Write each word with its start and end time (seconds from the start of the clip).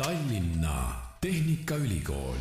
Tallinna 0.00 0.92
Tehnikaülikool 1.20 2.36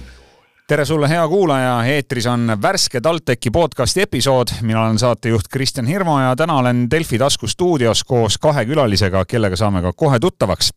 tere 0.67 0.85
sulle, 0.85 1.09
hea 1.09 1.27
kuulaja, 1.27 1.73
eetris 1.85 2.27
on 2.31 2.53
värske 2.61 3.01
TalTechi 3.01 3.51
podcasti 3.51 4.01
episood, 4.01 4.53
mina 4.61 4.83
olen 4.85 4.99
saatejuht 4.99 5.49
Kristjan 5.51 5.87
Hirmu 5.87 6.19
ja 6.19 6.35
täna 6.39 6.55
olen 6.57 6.85
Delfi 6.91 7.19
tasku 7.19 7.47
stuudios 7.47 8.03
koos 8.03 8.37
kahe 8.37 8.63
külalisega, 8.65 9.25
kellega 9.25 9.59
saame 9.59 9.81
ka 9.81 9.93
kohe 9.93 10.19
tuttavaks. 10.19 10.69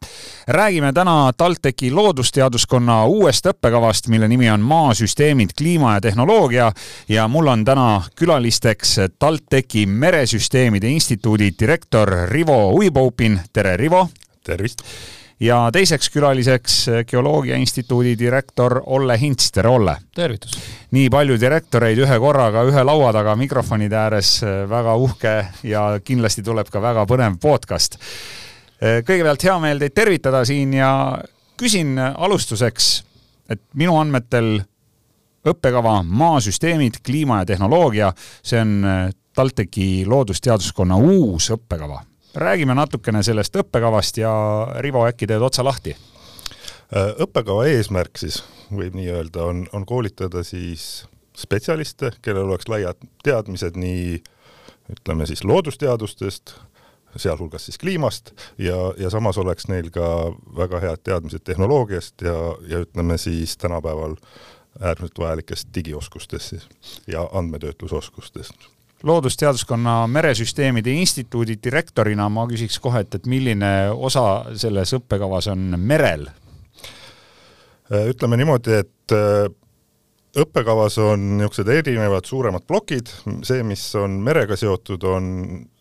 räägime 0.48 0.92
täna 0.92 1.32
TalTechi 1.36 1.92
loodusteaduskonna 1.92 3.04
uuest 3.04 3.46
õppekavast, 3.46 4.08
mille 4.08 4.28
nimi 4.28 4.50
on 4.50 4.60
Maasüsteemid, 4.60 5.54
kliima 5.58 5.94
ja 5.94 6.00
tehnoloogia 6.00 6.72
ja 7.08 7.28
mul 7.28 7.46
on 7.46 7.64
täna 7.64 8.02
külalisteks 8.16 8.96
TalTechi 9.18 9.86
Meresüsteemide 9.86 10.88
Instituudi 10.88 11.52
direktor 11.60 12.10
Rivo 12.26 12.72
Uiboupin, 12.72 13.40
tere 13.52 13.76
Rivo! 13.76 14.08
tervist! 14.44 14.82
Ja 15.42 15.56
teiseks 15.72 16.10
külaliseks 16.10 16.74
Geoloogia 17.08 17.56
Instituudi 17.56 18.14
direktor 18.18 18.80
Olle 18.86 19.18
Hints, 19.20 19.50
tere 19.52 19.68
Olle! 19.68 19.96
tervitus! 20.14 20.54
nii 20.94 21.08
palju 21.10 21.38
direktoreid 21.40 21.98
ühe 22.04 22.18
korraga 22.22 22.62
ühe 22.68 22.84
laua 22.86 23.10
taga 23.14 23.34
mikrofonide 23.36 23.98
ääres, 23.98 24.36
väga 24.70 24.94
uhke 24.94 25.32
ja 25.66 25.84
kindlasti 26.04 26.44
tuleb 26.46 26.70
ka 26.70 26.82
väga 26.82 27.06
põnev 27.10 27.40
podcast. 27.42 27.98
kõigepealt 28.82 29.46
hea 29.48 29.56
meel 29.62 29.82
teid 29.82 29.94
tervitada 29.94 30.44
siin 30.46 30.76
ja 30.78 30.92
küsin 31.58 31.98
alustuseks, 31.98 32.92
et 33.50 33.62
minu 33.74 33.98
andmetel 33.98 34.60
õppekava 35.46 36.02
Maasüsteemid, 36.06 37.02
kliima 37.02 37.42
ja 37.42 37.50
tehnoloogia, 37.50 38.12
see 38.42 38.62
on 38.62 38.78
TalTechi 39.34 40.06
loodusteaduskonna 40.06 40.96
uus 41.02 41.50
õppekava 41.50 42.02
räägime 42.34 42.74
natukene 42.74 43.22
sellest 43.22 43.56
õppekavast 43.56 44.18
ja 44.20 44.32
Rivo, 44.80 45.04
äkki 45.08 45.26
teed 45.26 45.42
otsa 45.42 45.64
lahti? 45.64 45.96
õppekava 46.92 47.64
eesmärk 47.72 48.18
siis, 48.20 48.42
võib 48.68 48.96
nii 48.98 49.08
öelda, 49.14 49.46
on, 49.48 49.64
on 49.72 49.86
koolitada 49.88 50.42
siis 50.44 51.06
spetsialiste, 51.36 52.12
kellel 52.22 52.50
oleks 52.50 52.68
laiad 52.68 53.00
teadmised 53.24 53.78
nii 53.80 54.18
ütleme 54.92 55.26
siis 55.26 55.44
loodusteadustest, 55.44 56.54
sealhulgas 57.16 57.64
siis 57.68 57.78
kliimast 57.80 58.34
ja, 58.60 58.76
ja 59.00 59.10
samas 59.12 59.38
oleks 59.40 59.68
neil 59.68 59.88
ka 59.92 60.06
väga 60.56 60.80
head 60.84 61.04
teadmised 61.04 61.44
tehnoloogiast 61.48 62.24
ja, 62.24 62.36
ja 62.68 62.82
ütleme 62.84 63.18
siis 63.20 63.56
tänapäeval 63.56 64.16
äärmiselt 64.80 65.18
vajalikest 65.18 65.68
digioskustest 65.74 66.54
siis 66.54 66.68
ja 67.06 67.28
andmetöötlusoskustest 67.32 68.68
loodusteaduskonna 69.02 70.06
Meresüsteemide 70.06 70.92
Instituudi 71.02 71.58
direktorina 71.64 72.28
ma 72.32 72.46
küsiks 72.50 72.78
kohe, 72.82 73.02
et, 73.04 73.14
et 73.14 73.26
milline 73.30 73.72
osa 73.92 74.44
selles 74.58 74.94
õppekavas 74.98 75.50
on 75.52 75.74
merel? 75.78 76.28
ütleme 77.92 78.38
niimoodi, 78.40 78.78
et 78.78 79.12
äh, 79.12 79.50
õppekavas 80.38 80.96
on 81.02 81.24
niisugused 81.36 81.68
erinevad 81.68 82.24
suuremad 82.24 82.64
plokid, 82.64 83.10
see, 83.44 83.60
mis 83.66 83.82
on 84.00 84.14
merega 84.24 84.56
seotud, 84.56 85.04
on 85.04 85.26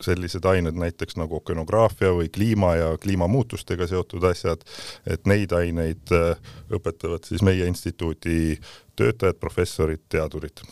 sellised 0.03 0.45
ained 0.49 0.75
näiteks 0.81 1.15
nagu 1.21 1.39
okeanograafia 1.39 2.11
või 2.17 2.27
kliima 2.33 2.73
ja 2.75 2.91
kliimamuutustega 3.01 3.87
seotud 3.87 4.27
asjad, 4.27 4.65
et 5.07 5.29
neid 5.29 5.55
aineid 5.55 6.11
äh, 6.17 6.53
õpetavad 6.73 7.27
siis 7.27 7.45
meie 7.45 7.69
instituudi 7.69 8.57
töötajad, 8.99 9.39
professorid, 9.39 10.03
teadurid 10.11 10.65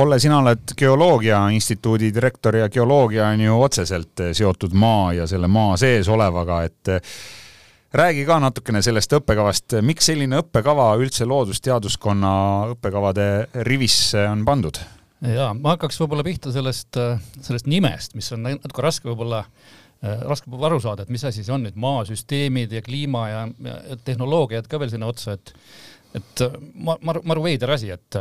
Olle, 0.00 0.16
sina 0.18 0.38
oled 0.40 0.72
Geoloogia 0.78 1.42
Instituudi 1.52 2.08
direktor 2.14 2.56
ja 2.56 2.68
geoloogia 2.72 3.26
on 3.28 3.40
ju 3.44 3.56
otseselt 3.60 4.22
seotud 4.32 4.72
maa 4.72 5.10
ja 5.12 5.26
selle 5.28 5.48
maa 5.50 5.74
sees 5.76 6.08
olevaga, 6.08 6.62
et 6.64 6.88
räägi 7.92 8.24
ka 8.24 8.38
natukene 8.40 8.80
sellest 8.82 9.12
õppekavast, 9.18 9.76
miks 9.84 10.08
selline 10.08 10.40
õppekava 10.40 10.94
üldse 11.02 11.28
loodusteaduskonna 11.28 12.32
õppekavade 12.76 13.26
rivisse 13.68 14.24
on 14.30 14.46
pandud? 14.48 14.80
jaa, 15.20 15.52
ma 15.52 15.74
hakkaks 15.74 16.00
võib-olla 16.00 16.24
pihta 16.24 16.54
sellest, 16.54 16.96
sellest 17.44 17.68
nimest, 17.68 18.16
mis 18.16 18.32
on 18.32 18.46
natuke 18.46 18.86
raske 18.86 19.10
võib-olla 19.10 19.44
raske 20.00 20.48
aru 20.64 20.80
saada, 20.80 21.04
et 21.04 21.12
mis 21.12 21.28
asi 21.28 21.44
see 21.44 21.52
on 21.52 21.66
nüüd 21.66 21.76
maasüsteemid 21.76 22.72
ja 22.72 22.80
kliima 22.80 23.28
ja, 23.28 23.46
ja 23.68 24.00
tehnoloogiad 24.00 24.64
ka 24.64 24.80
veel 24.80 24.96
sinna 24.96 25.12
otsa, 25.12 25.36
et 25.36 25.52
et 26.14 26.40
äh, 26.40 26.50
ma, 26.74 26.96
maru, 27.02 27.22
maru 27.24 27.42
veider 27.44 27.70
asi, 27.70 27.90
et, 27.94 28.16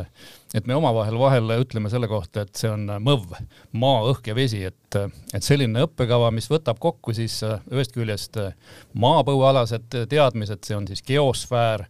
et 0.53 0.67
me 0.69 0.75
omavahel 0.77 1.17
vahel 1.19 1.53
ütleme 1.57 1.89
selle 1.89 2.09
kohta, 2.11 2.45
et 2.45 2.59
see 2.59 2.69
on 2.69 2.85
mõv, 3.03 3.25
maa, 3.71 4.03
õhk 4.11 4.29
ja 4.29 4.35
vesi, 4.37 4.61
et, 4.69 4.99
et 5.33 5.45
selline 5.45 5.85
õppekava, 5.87 6.29
mis 6.35 6.49
võtab 6.51 6.79
kokku 6.81 7.15
siis 7.17 7.39
äh, 7.47 7.63
ühest 7.73 7.95
küljest 7.95 8.37
äh, 8.41 8.53
maapõuealased 8.93 10.03
teadmised, 10.11 10.61
see 10.65 10.77
on 10.77 10.85
siis 10.89 11.01
geosfäär, 11.05 11.87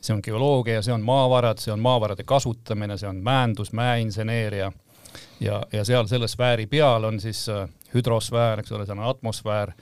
see 0.00 0.14
on 0.14 0.22
geoloogia, 0.24 0.84
see 0.86 0.94
on 0.94 1.02
maavarad, 1.06 1.58
see 1.62 1.74
on 1.74 1.82
maavarade 1.82 2.24
kasutamine, 2.28 2.98
see 3.00 3.10
on 3.10 3.18
mäendus, 3.24 3.74
mäeinseneeria 3.76 4.70
ja, 5.42 5.62
ja 5.72 5.82
seal 5.84 6.06
selle 6.08 6.30
sfääri 6.30 6.68
peal 6.70 7.04
on 7.04 7.18
siis 7.20 7.42
hüdrosfäär, 7.94 8.62
eks 8.62 8.72
ole, 8.72 8.86
see 8.86 8.94
on 8.94 9.02
atmosfäär 9.10 9.74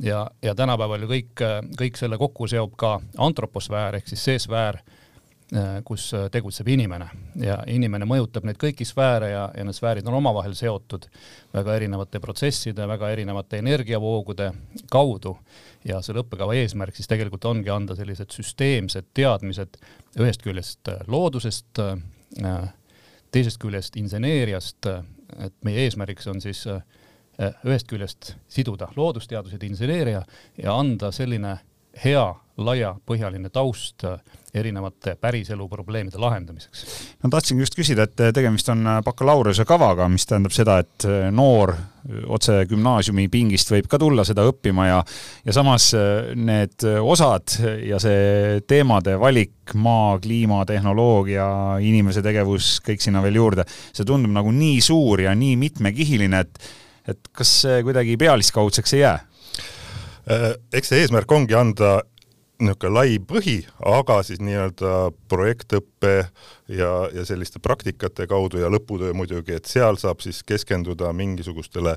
ja, 0.00 0.24
ja 0.42 0.56
tänapäeval 0.56 1.04
ju 1.04 1.10
kõik, 1.12 1.44
kõik 1.76 2.00
selle 2.00 2.18
kokku 2.18 2.48
seob 2.48 2.72
ka 2.80 2.96
antroposfäär 3.20 4.00
ehk 4.00 4.08
siis 4.08 4.24
see 4.24 4.40
sfäär 4.42 4.80
Äh, 4.80 5.06
kus 5.84 6.12
äh, 6.14 6.28
tegutseb 6.30 6.68
inimene 6.70 7.08
ja 7.42 7.56
inimene 7.66 8.06
mõjutab 8.06 8.44
neid 8.46 8.58
kõiki 8.60 8.84
sfääre 8.86 9.32
ja, 9.32 9.48
ja 9.56 9.64
need 9.66 9.74
sfäärid 9.74 10.06
on 10.06 10.14
omavahel 10.20 10.54
seotud 10.54 11.08
väga 11.54 11.74
erinevate 11.74 12.20
protsesside, 12.22 12.86
väga 12.86 13.10
erinevate 13.10 13.58
energiavoogude 13.58 14.52
kaudu. 14.90 15.36
ja 15.84 15.98
selle 16.04 16.22
õppekava 16.22 16.54
eesmärk 16.54 16.94
siis 16.94 17.08
tegelikult 17.08 17.44
ongi 17.50 17.70
anda 17.70 17.96
sellised 17.98 18.30
süsteemsed 18.30 19.10
teadmised 19.14 19.80
ühest 20.20 20.42
küljest 20.44 20.88
äh, 20.88 21.02
loodusest, 21.08 21.82
teisest 23.30 23.58
küljest 23.58 23.96
inseneeriast, 23.96 24.86
et 24.86 25.54
meie 25.66 25.82
eesmärgiks 25.86 26.28
on 26.30 26.40
siis 26.40 26.62
ühest 27.40 27.88
küljest 27.90 28.34
siduda 28.48 28.90
loodusteadused, 28.94 29.62
inseneeria 29.66 30.22
ja 30.62 30.76
anda 30.78 31.10
selline 31.10 31.56
hea 32.04 32.26
laiapõhjaline 32.60 33.48
taust 33.52 34.04
erinevate 34.54 35.14
päriselu 35.20 35.68
probleemide 35.70 36.18
lahendamiseks. 36.18 36.82
no 37.22 37.30
tahtsingi 37.30 37.62
just 37.62 37.76
küsida, 37.78 38.04
et 38.08 38.34
tegemist 38.34 38.68
on 38.72 38.82
bakalaureuse 39.06 39.64
kavaga, 39.64 40.08
mis 40.10 40.26
tähendab 40.26 40.54
seda, 40.54 40.80
et 40.82 41.06
noor 41.32 41.72
otse 42.32 42.64
gümnaasiumi 42.68 43.28
pingist 43.30 43.70
võib 43.70 43.86
ka 43.90 44.00
tulla 44.00 44.24
seda 44.26 44.44
õppima 44.48 44.88
ja 44.88 44.98
ja 45.46 45.54
samas 45.54 45.90
need 46.34 46.84
osad 47.00 47.56
ja 47.86 48.00
see 48.02 48.60
teemade 48.68 49.16
valik, 49.20 49.74
maa, 49.74 50.18
kliima, 50.22 50.64
tehnoloogia, 50.66 51.46
inimese 51.86 52.24
tegevus, 52.26 52.78
kõik 52.84 53.04
sinna 53.04 53.22
veel 53.24 53.38
juurde, 53.40 53.66
see 53.92 54.04
tundub 54.08 54.34
nagu 54.34 54.52
nii 54.52 54.80
suur 54.84 55.26
ja 55.28 55.34
nii 55.36 55.56
mitmekihiline, 55.60 56.44
et 56.46 56.70
et 57.10 57.30
kas 57.34 57.50
see 57.62 57.80
kuidagi 57.82 58.18
pealiskaudseks 58.20 58.92
ei 58.94 59.00
jää? 59.06 59.18
Eks 60.72 60.92
see 60.92 61.02
eesmärk 61.02 61.32
ongi 61.32 61.56
anda 61.58 62.00
niisugune 62.60 62.92
lai 62.92 63.18
põhi, 63.24 63.56
aga 63.88 64.20
siis 64.26 64.40
nii-öelda 64.42 65.10
projektõppe 65.32 66.12
ja, 66.68 66.90
ja 67.14 67.24
selliste 67.24 67.60
praktikate 67.62 68.26
kaudu 68.28 68.60
ja 68.60 68.68
lõputöö 68.68 69.14
muidugi, 69.16 69.56
et 69.56 69.66
seal 69.66 69.96
saab 69.96 70.20
siis 70.20 70.42
keskenduda 70.44 71.12
mingisugustele 71.16 71.96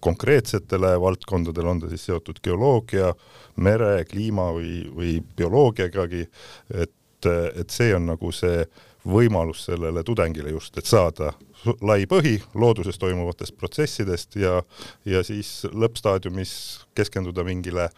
konkreetsetele 0.00 0.94
valdkondadele, 1.00 1.68
on 1.68 1.82
ta 1.84 1.90
siis 1.92 2.06
seotud 2.08 2.40
geoloogia, 2.42 3.12
mere, 3.56 4.04
kliima 4.08 4.50
või, 4.56 4.86
või 4.94 5.18
bioloogiagagi, 5.36 6.26
et, 6.74 7.30
et 7.30 7.70
see 7.70 7.92
on 7.94 8.08
nagu 8.14 8.32
see 8.32 8.64
võimalus 9.04 9.66
sellele 9.68 10.02
tudengile 10.04 10.52
just, 10.52 10.76
et 10.78 10.88
saada 10.88 11.32
lai 11.80 12.04
põhi 12.08 12.38
looduses 12.54 12.98
toimuvatest 12.98 13.56
protsessidest 13.58 14.36
ja, 14.40 14.60
ja 15.04 15.22
siis 15.26 15.66
lõppstaadiumis 15.72 16.52
keskenduda 16.96 17.44
mingile 17.44 17.90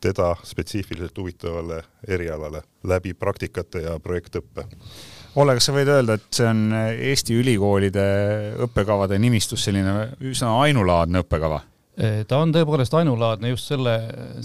teda 0.00 0.34
spetsiifiliselt 0.46 1.16
huvitavale 1.18 1.82
erialale 2.08 2.62
läbi 2.86 3.14
praktikate 3.18 3.82
ja 3.82 3.96
projektõppe. 4.00 4.66
Olle, 5.38 5.54
kas 5.58 5.68
sa 5.68 5.74
võid 5.74 5.90
öelda, 5.90 6.16
et 6.18 6.28
see 6.34 6.46
on 6.48 6.62
Eesti 6.74 7.34
ülikoolide 7.38 8.04
õppekavade 8.64 9.18
nimistus 9.22 9.66
selline 9.66 10.12
üsna 10.30 10.54
ainulaadne 10.62 11.22
õppekava? 11.24 11.60
Ta 12.28 12.38
on 12.38 12.52
tõepoolest 12.54 12.94
ainulaadne 12.94 13.50
just 13.50 13.72
selle, 13.72 13.94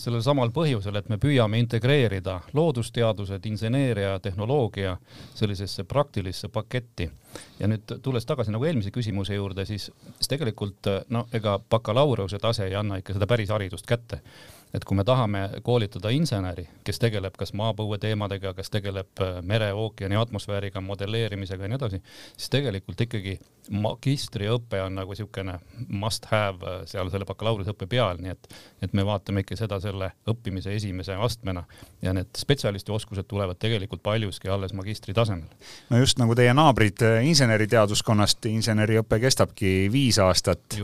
sellel 0.02 0.24
samal 0.26 0.50
põhjusel, 0.56 0.96
et 0.98 1.10
me 1.12 1.20
püüame 1.22 1.60
integreerida 1.62 2.40
loodusteadused, 2.58 3.46
inseneeria, 3.46 4.16
tehnoloogia 4.24 4.96
sellisesse 5.36 5.86
praktilisse 5.90 6.50
paketti. 6.50 7.10
Ja 7.60 7.70
nüüd 7.70 7.96
tulles 8.06 8.26
tagasi 8.26 8.54
nagu 8.54 8.66
eelmise 8.66 8.92
küsimuse 8.94 9.38
juurde, 9.38 9.68
siis, 9.70 9.92
siis 10.18 10.34
tegelikult 10.34 10.90
no 11.14 11.28
ega 11.34 11.60
bakalaureuse 11.70 12.42
tase 12.42 12.66
ei 12.70 12.76
anna 12.80 12.98
ikka 13.02 13.18
seda 13.18 13.30
päris 13.30 13.54
haridust 13.54 13.86
kätte 13.90 14.24
et 14.74 14.86
kui 14.86 14.98
me 14.98 15.04
tahame 15.06 15.44
koolitada 15.64 16.10
inseneri, 16.14 16.66
kes 16.84 16.98
tegeleb 17.02 17.36
kas 17.38 17.54
maapõue 17.58 18.00
teemadega, 18.02 18.56
kes 18.58 18.74
tegeleb 18.74 19.22
äh, 19.22 19.36
mere, 19.46 19.70
ookeani 19.78 20.18
atmosfääriga, 20.18 20.82
modelleerimisega 20.82 21.68
ja 21.68 21.70
nii 21.70 21.78
edasi, 21.78 22.00
siis 22.38 22.50
tegelikult 22.54 23.04
ikkagi 23.06 23.38
magistriõpe 23.72 24.82
on 24.84 24.98
nagu 24.98 25.14
niisugune 25.14 25.60
must 25.88 26.26
have 26.32 26.66
äh, 26.66 26.80
seal 26.90 27.12
selle 27.14 27.28
bakalaureuseõppe 27.30 27.88
peal, 27.92 28.18
nii 28.24 28.34
et, 28.34 28.50
et 28.88 28.98
me 28.98 29.06
vaatame 29.06 29.44
ikka 29.46 29.60
seda 29.62 29.78
selle 29.84 30.10
õppimise 30.30 30.74
esimese 30.74 31.20
astmena. 31.22 31.64
Ja 32.02 32.16
need 32.18 32.34
spetsialisti 32.38 32.92
oskused 32.92 33.30
tulevad 33.30 33.62
tegelikult 33.62 34.02
paljuski 34.04 34.50
alles 34.50 34.74
magistri 34.74 35.14
tasemel. 35.14 35.54
no 35.94 36.02
just 36.02 36.18
nagu 36.18 36.34
teie 36.40 36.54
naabrid 36.58 37.06
äh, 37.06 37.20
inseneriteaduskonnast, 37.30 38.50
inseneriõpe 38.50 39.22
kestabki 39.22 39.76
viis 39.94 40.18
aastat, 40.18 40.80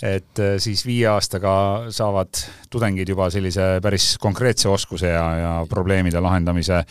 et 0.00 0.44
siis 0.62 0.86
viie 0.88 1.04
aastaga 1.12 1.52
saavad 1.92 2.40
tudengid 2.72 3.12
juba 3.12 3.25
sellise 3.30 3.76
päris 3.82 4.14
konkreetse 4.20 4.68
oskuse 4.68 5.08
ja, 5.12 5.24
ja 5.40 5.54
probleemide 5.70 6.20
lahendamise 6.20 6.82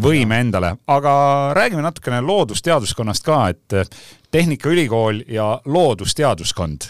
võime 0.00 0.40
endale, 0.40 0.76
aga 0.88 1.12
räägime 1.56 1.84
natukene 1.84 2.22
loodusteaduskonnast 2.24 3.24
ka, 3.26 3.44
et 3.52 3.94
Tehnikaülikool 4.32 5.24
ja 5.28 5.58
loodusteaduskond. 5.64 6.88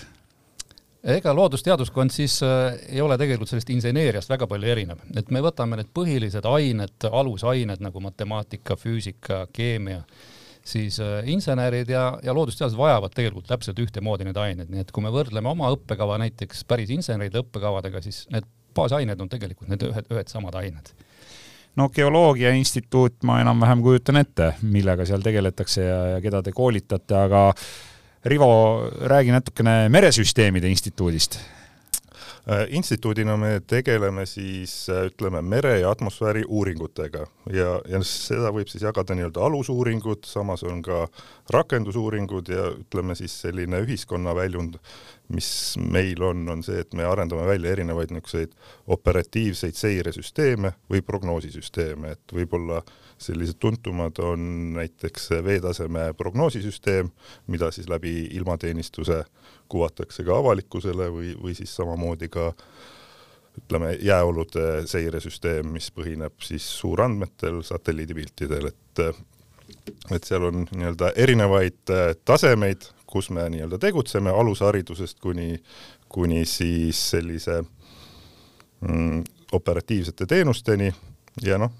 Ega 1.02 1.32
loodusteaduskond 1.34 2.14
siis 2.14 2.36
äh, 2.46 2.76
ei 2.94 3.00
ole 3.02 3.16
tegelikult 3.18 3.50
sellest 3.50 3.72
inseneeriast 3.74 4.30
väga 4.30 4.46
palju 4.46 4.68
erinev, 4.70 5.00
et 5.18 5.32
me 5.34 5.42
võtame 5.42 5.80
need 5.80 5.90
põhilised 5.90 6.46
ained, 6.46 7.08
alusained 7.10 7.82
nagu 7.82 8.02
matemaatika, 8.04 8.76
füüsika, 8.78 9.40
keemia, 9.52 10.04
siis 10.62 11.00
äh, 11.02 11.26
insenerid 11.26 11.90
ja, 11.90 12.04
ja 12.22 12.34
loodusteadlased 12.38 12.78
vajavad 12.78 13.16
tegelikult 13.16 13.50
täpselt 13.50 13.82
ühtemoodi 13.82 14.28
neid 14.28 14.38
aineid, 14.38 14.70
nii 14.70 14.84
et 14.84 14.94
kui 14.94 15.02
me 15.02 15.10
võrdleme 15.10 15.50
oma 15.50 15.72
õppekava 15.74 16.20
näiteks 16.22 16.62
päris 16.70 16.94
inseneride 16.94 17.42
õppekavadega, 17.42 18.04
siis 18.06 18.22
need 18.30 18.46
baasained 18.74 19.20
on 19.20 19.30
tegelikult 19.32 19.70
need 19.72 19.86
ühed, 19.88 20.10
ühed 20.12 20.32
samad 20.32 20.58
ained. 20.60 20.92
No 21.76 21.88
Geoloogia 21.88 22.50
Instituut, 22.52 23.22
ma 23.24 23.38
enam-vähem 23.40 23.80
kujutan 23.84 24.20
ette, 24.20 24.52
millega 24.62 25.06
seal 25.08 25.24
tegeletakse 25.24 25.86
ja, 25.86 26.02
ja 26.14 26.20
keda 26.20 26.42
te 26.44 26.52
koolitate, 26.52 27.16
aga 27.16 27.46
Rivo, 28.28 28.52
räägi 29.10 29.32
natukene 29.34 29.88
Meresüsteemide 29.90 30.68
Instituudist. 30.70 31.40
Äh, 32.50 32.66
instituudina 32.74 33.36
me 33.36 33.60
tegeleme 33.66 34.26
siis 34.26 34.88
äh, 34.90 35.04
ütleme 35.06 35.42
mere 35.42 35.76
ja 35.78 35.90
atmosfääri 35.90 36.42
uuringutega 36.48 37.20
ja, 37.54 37.68
ja 37.86 38.00
seda 38.02 38.50
võib 38.50 38.66
siis 38.66 38.82
jagada 38.82 39.14
nii-öelda 39.14 39.44
alusuuringud, 39.46 40.26
samas 40.26 40.64
on 40.66 40.80
ka 40.82 41.04
rakendusuuringud 41.54 42.50
ja 42.50 42.64
ütleme 42.72 43.14
siis 43.14 43.36
selline 43.44 43.84
ühiskonna 43.86 44.34
väljund, 44.34 44.80
mis 45.28 45.78
meil 45.78 46.22
on, 46.22 46.42
on 46.48 46.62
see, 46.64 46.82
et 46.82 46.94
me 46.98 47.04
arendame 47.08 47.46
välja 47.48 47.72
erinevaid 47.72 48.12
niisuguseid 48.12 48.52
operatiivseid 48.92 49.78
seiresüsteeme 49.78 50.74
või 50.90 51.02
prognoosisüsteeme, 51.06 52.16
et 52.16 52.34
võib-olla 52.36 52.82
sellised 53.22 53.60
tuntumad 53.62 54.18
on 54.24 54.72
näiteks 54.76 55.30
veetaseme 55.44 56.10
prognoosisüsteem, 56.18 57.10
mida 57.46 57.70
siis 57.70 57.88
läbi 57.88 58.26
ilmateenistuse 58.36 59.22
kuvatakse 59.72 60.24
ka 60.26 60.36
avalikkusele 60.36 61.08
või, 61.12 61.34
või 61.38 61.54
siis 61.56 61.74
samamoodi 61.76 62.28
ka 62.32 62.50
ütleme, 63.58 63.94
jääolude 64.00 64.86
seiresüsteem, 64.88 65.68
mis 65.74 65.90
põhineb 65.92 66.40
siis 66.44 66.64
suurandmetel, 66.80 67.62
satelliidipiltidel, 67.66 68.72
et 68.72 69.06
et 70.12 70.24
seal 70.26 70.44
on 70.46 70.66
nii-öelda 70.68 71.08
erinevaid 71.18 71.90
tasemeid, 72.28 72.84
kus 73.12 73.28
me 73.30 73.44
nii-öelda 73.52 73.78
tegutseme, 73.78 74.32
alusharidusest 74.32 75.20
kuni, 75.20 75.58
kuni 76.08 76.44
siis 76.48 77.10
sellise 77.10 77.60
mm, 78.80 79.22
operatiivsete 79.52 80.26
teenusteni. 80.26 80.92
Ja 81.42 81.58
noh, 81.60 81.72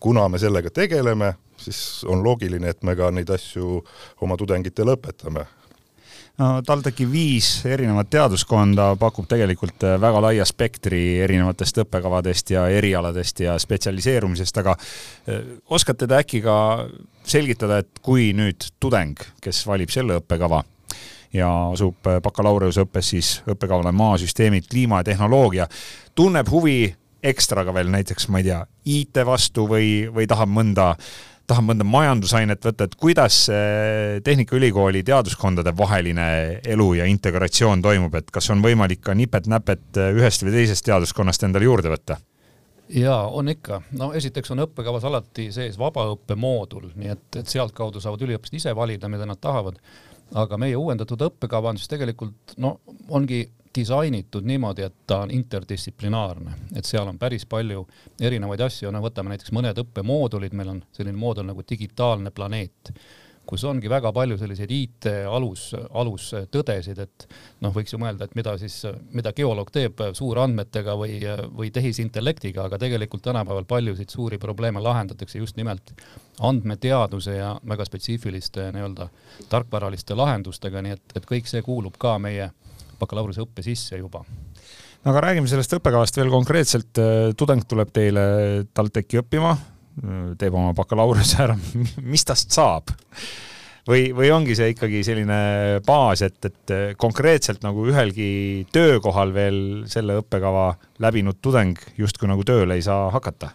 kuna 0.00 0.28
me 0.28 0.38
sellega 0.38 0.70
tegeleme, 0.70 1.34
siis 1.56 2.04
on 2.08 2.24
loogiline, 2.24 2.68
et 2.68 2.82
me 2.84 2.96
ka 2.96 3.10
neid 3.10 3.30
asju 3.32 3.78
oma 4.24 4.36
tudengitele 4.40 4.96
õpetame. 4.98 5.46
No 6.34 6.48
TalTechi 6.66 7.04
viis 7.06 7.48
erinevat 7.70 8.08
teaduskonda 8.10 8.88
pakub 8.98 9.28
tegelikult 9.30 9.84
äh, 9.86 9.94
väga 10.02 10.22
laia 10.24 10.46
spektri 10.48 11.20
erinevatest 11.22 11.78
õppekavadest 11.84 12.50
ja 12.56 12.64
erialadest 12.74 13.44
ja 13.44 13.54
spetsialiseerumisest, 13.62 14.58
aga 14.64 14.74
äh, 14.74 15.44
oskate 15.70 16.08
te 16.10 16.18
äkki 16.18 16.42
ka 16.42 16.56
selgitada, 17.22 17.78
et 17.84 18.02
kui 18.02 18.32
nüüd 18.34 18.66
tudeng, 18.82 19.22
kes 19.44 19.62
valib 19.70 19.94
selle 19.94 20.18
õppekava 20.18 20.64
ja 21.34 21.50
asub 21.72 22.06
äh, 22.06 22.20
bakalaureuseõppes 22.24 23.12
siis 23.14 23.34
õppekavale 23.50 23.92
maasüsteemid, 23.92 24.68
kliima 24.70 25.02
ja 25.02 25.10
tehnoloogia, 25.10 25.68
tunneb 26.14 26.50
huvi 26.50 26.94
ekstraga 27.24 27.72
veel 27.74 27.90
näiteks, 27.92 28.28
ma 28.28 28.40
ei 28.42 28.50
tea, 28.50 28.64
IT 28.84 29.22
vastu 29.26 29.68
või, 29.68 30.04
või 30.12 30.28
tahab 30.30 30.52
mõnda 30.52 30.90
äh, 30.92 31.14
tahan 31.46 31.66
mõnda 31.68 31.84
majandusainet 31.84 32.64
võtta, 32.64 32.86
et 32.86 32.94
kuidas 33.00 33.38
Tehnikaülikooli 34.24 35.02
teaduskondade 35.04 35.74
vaheline 35.76 36.28
elu 36.66 36.86
ja 37.00 37.08
integratsioon 37.10 37.82
toimub, 37.84 38.14
et 38.16 38.30
kas 38.32 38.48
on 38.54 38.62
võimalik 38.64 39.02
ka 39.04 39.16
nipet-näpet 39.16 40.00
ühest 40.14 40.44
või 40.44 40.54
teisest 40.58 40.86
teaduskonnast 40.88 41.44
endale 41.44 41.68
juurde 41.68 41.92
võtta? 41.92 42.16
jaa, 42.88 43.28
on 43.28 43.48
ikka. 43.48 43.82
no 43.98 44.12
esiteks 44.12 44.50
on 44.52 44.64
õppekavas 44.66 45.04
alati 45.08 45.50
sees 45.52 45.78
vabaõppe 45.80 46.36
moodul, 46.36 46.90
nii 46.94 47.12
et, 47.14 47.28
et 47.40 47.48
sealtkaudu 47.48 48.00
saavad 48.00 48.24
üliõpilased 48.26 48.60
ise 48.60 48.74
valida, 48.76 49.08
mida 49.08 49.26
nad 49.26 49.40
tahavad. 49.40 49.80
Aga 50.32 50.58
meie 50.58 50.76
uuendatud 50.76 51.20
õppekava 51.28 51.72
on 51.72 51.78
siis 51.78 51.90
tegelikult 51.92 52.56
no 52.62 52.78
ongi 53.08 53.44
disainitud 53.74 54.46
niimoodi, 54.46 54.84
et 54.86 54.94
ta 55.06 55.20
on 55.24 55.32
interdistsiplinaarne, 55.34 56.52
et 56.78 56.86
seal 56.86 57.08
on 57.10 57.18
päris 57.18 57.46
palju 57.50 57.82
erinevaid 58.22 58.62
asju, 58.68 58.92
no 58.94 59.02
võtame 59.02 59.34
näiteks 59.34 59.50
mõned 59.56 59.80
õppemoodulid, 59.82 60.54
meil 60.54 60.70
on 60.76 60.82
selline 60.94 61.18
moodul 61.18 61.48
nagu 61.48 61.64
digitaalne 61.70 62.30
planeet, 62.30 62.92
kus 63.46 63.64
ongi 63.68 63.90
väga 63.90 64.12
palju 64.14 64.38
selliseid 64.40 64.72
IT 64.72 65.08
alus, 65.28 65.68
alustõdesid, 65.74 67.00
et 67.04 67.26
noh, 67.64 67.72
võiks 67.74 67.94
ju 67.94 68.00
mõelda, 68.00 68.28
et 68.28 68.36
mida 68.38 68.56
siis, 68.60 68.80
mida 69.14 69.34
geoloog 69.36 69.70
teeb 69.74 70.00
suurandmetega 70.16 70.96
või, 70.98 71.18
või 71.54 71.70
tehisintellektiga, 71.74 72.66
aga 72.68 72.80
tegelikult 72.80 73.24
tänapäeval 73.26 73.66
paljusid 73.68 74.12
suuri 74.14 74.40
probleeme 74.42 74.82
lahendatakse 74.84 75.38
just 75.42 75.58
nimelt 75.60 75.94
andmeteaduse 76.44 77.36
ja 77.36 77.54
väga 77.68 77.86
spetsiifiliste 77.88 78.70
nii-öelda 78.74 79.08
tarkvaraliste 79.52 80.16
lahendustega, 80.18 80.82
nii 80.82 80.96
et, 80.96 81.04
et 81.18 81.28
kõik 81.28 81.50
see 81.50 81.62
kuulub 81.64 81.98
ka 82.00 82.16
meie 82.22 82.50
bakalaureuseõppe 83.00 83.62
sisse 83.66 83.98
juba. 83.98 84.24
no 85.04 85.12
aga 85.12 85.26
räägime 85.28 85.50
sellest 85.50 85.76
õppekavast 85.76 86.16
veel 86.16 86.32
konkreetselt, 86.32 87.04
tudeng 87.36 87.66
tuleb 87.68 87.92
teile 87.92 88.24
TalTechi 88.74 89.20
õppima, 89.20 89.54
teeb 90.38 90.54
oma 90.54 90.72
bakalaureuse 90.76 91.42
ära, 91.44 91.56
mis 92.02 92.24
tast 92.26 92.54
saab? 92.54 92.94
või, 93.88 94.08
või 94.16 94.30
ongi 94.32 94.56
see 94.56 94.72
ikkagi 94.72 95.02
selline 95.06 95.38
baas, 95.86 96.22
et, 96.24 96.38
et 96.48 96.74
konkreetselt 97.00 97.64
nagu 97.66 97.84
ühelgi 97.90 98.66
töökohal 98.72 99.34
veel 99.34 99.58
selle 99.90 100.18
õppekava 100.22 100.70
läbinud 101.04 101.40
tudeng 101.44 101.78
justkui 101.98 102.30
nagu 102.30 102.46
tööle 102.48 102.78
ei 102.78 102.86
saa 102.86 103.10
hakata? 103.14 103.52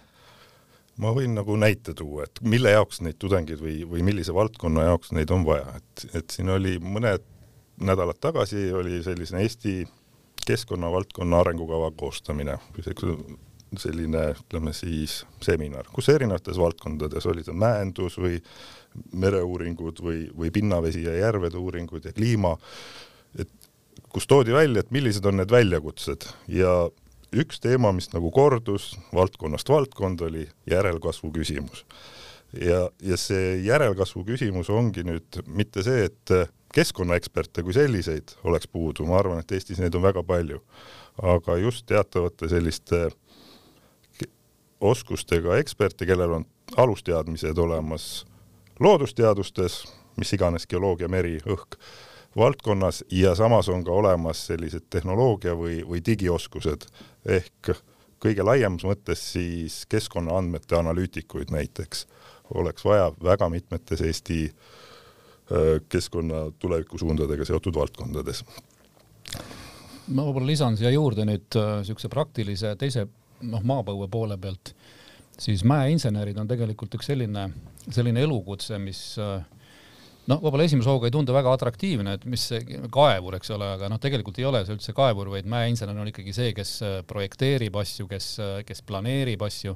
ma 1.00 1.14
võin 1.16 1.32
nagu 1.32 1.56
näite 1.56 1.94
tuua, 1.96 2.28
et 2.28 2.42
mille 2.44 2.74
jaoks 2.74 3.00
neid 3.06 3.16
tudengeid 3.22 3.62
või, 3.64 3.78
või 3.88 4.04
millise 4.04 4.36
valdkonna 4.36 4.90
jaoks 4.90 5.14
neid 5.16 5.32
on 5.32 5.46
vaja, 5.48 5.80
et, 5.80 6.08
et 6.20 6.36
siin 6.36 6.52
oli 6.52 6.76
mõned 6.84 7.24
nädalat 7.80 8.20
tagasi 8.20 8.68
oli 8.76 9.00
selline 9.04 9.46
Eesti 9.46 9.86
keskkonnavaldkonna 10.46 11.40
arengukava 11.40 11.92
koostamine, 11.96 12.58
selline, 13.78 14.32
ütleme 14.34 14.74
siis 14.74 15.24
seminar, 15.46 15.90
kus 15.94 16.10
erinevates 16.10 16.58
valdkondades 16.58 17.28
oli 17.30 17.44
see 17.46 17.54
mäendus 17.54 18.18
või 18.18 18.40
mereuuringud 19.14 20.02
või, 20.02 20.24
või 20.36 20.50
pinnavesi 20.54 21.04
ja 21.06 21.14
järvede 21.20 21.60
uuringud 21.62 22.08
ja 22.08 22.14
kliima, 22.16 22.56
et 23.38 23.52
kus 24.10 24.26
toodi 24.28 24.56
välja, 24.56 24.82
et 24.82 24.92
millised 24.96 25.26
on 25.30 25.38
need 25.38 25.52
väljakutsed. 25.54 26.26
Ja 26.50 26.90
üks 27.36 27.62
teema, 27.62 27.92
mis 27.94 28.10
nagu 28.14 28.32
kordus 28.34 28.96
valdkonnast 29.14 29.70
valdkonda, 29.70 30.30
oli 30.32 30.48
järelkasvu 30.70 31.32
küsimus. 31.36 31.86
ja, 32.54 32.88
ja 33.02 33.18
see 33.18 33.60
järelkasvu 33.62 34.24
küsimus 34.26 34.72
ongi 34.74 35.04
nüüd 35.06 35.44
mitte 35.46 35.84
see, 35.86 36.08
et 36.10 36.34
keskkonnaeksperte 36.74 37.64
kui 37.66 37.74
selliseid 37.74 38.34
oleks 38.44 38.68
puudu, 38.68 39.06
ma 39.06 39.20
arvan, 39.20 39.42
et 39.42 39.52
Eestis 39.52 39.80
neid 39.82 39.96
on 39.98 40.06
väga 40.06 40.24
palju, 40.26 40.62
aga 41.22 41.58
just 41.62 41.86
teatavate 41.90 42.50
selliste 42.50 43.10
oskustega 44.82 45.58
eksperte, 45.58 46.06
kellel 46.06 46.40
on 46.40 46.46
alusteadmised 46.78 47.58
olemas 47.58 48.26
loodusteadustes, 48.80 49.84
mis 50.18 50.34
iganes 50.34 50.68
geoloogia, 50.68 51.08
meri, 51.08 51.38
õhk, 51.48 51.78
valdkonnas 52.36 53.04
ja 53.12 53.36
samas 53.36 53.70
on 53.70 53.84
ka 53.84 53.92
olemas 53.92 54.46
sellised 54.48 54.88
tehnoloogia 54.90 55.56
või, 55.58 55.82
või 55.88 56.02
digioskused 56.06 56.86
ehk 57.26 57.74
kõige 58.20 58.44
laiemas 58.44 58.84
mõttes 58.86 59.24
siis 59.34 59.84
keskkonnaandmete 59.90 60.78
analüütikuid 60.78 61.52
näiteks 61.52 62.06
oleks 62.54 62.86
vaja 62.86 63.12
väga 63.24 63.50
mitmetes 63.50 64.02
Eesti 64.02 64.42
keskkonna 65.90 66.52
tulevikusuundadega 66.60 67.46
seotud 67.46 67.76
valdkondades. 67.76 68.44
ma 70.08 70.26
võib-olla 70.26 70.46
lisan 70.46 70.78
siia 70.78 70.92
juurde 70.94 71.26
nüüd 71.26 71.58
niisuguse 71.58 72.10
praktilise 72.10 72.76
teise 72.76 73.08
noh, 73.42 73.64
maapõue 73.64 74.10
poole 74.12 74.38
pealt, 74.42 74.74
siis 75.40 75.64
mäeinsenerid 75.68 76.38
on 76.40 76.50
tegelikult 76.50 77.00
üks 77.00 77.10
selline, 77.12 77.48
selline 77.90 78.24
elukutse, 78.26 78.80
mis 78.82 79.02
noh, 80.30 80.40
võib-olla 80.42 80.66
esimese 80.68 80.92
hooga 80.92 81.10
ei 81.10 81.14
tundu 81.14 81.34
väga 81.36 81.54
atraktiivne, 81.56 82.16
et 82.18 82.26
mis 82.30 82.44
see 82.52 82.80
kaevur, 82.94 83.38
eks 83.40 83.54
ole, 83.56 83.72
aga 83.78 83.90
noh, 83.92 84.02
tegelikult 84.02 84.40
ei 84.42 84.48
ole 84.50 84.64
see 84.66 84.76
üldse 84.76 84.96
kaevur, 84.98 85.32
vaid 85.34 85.50
mäeinsener 85.50 85.98
on 85.98 86.12
ikkagi 86.12 86.36
see, 86.36 86.54
kes 86.58 86.76
projekteerib 87.10 87.80
asju, 87.82 88.08
kes, 88.12 88.32
kes 88.68 88.84
planeerib 88.88 89.46
asju, 89.48 89.76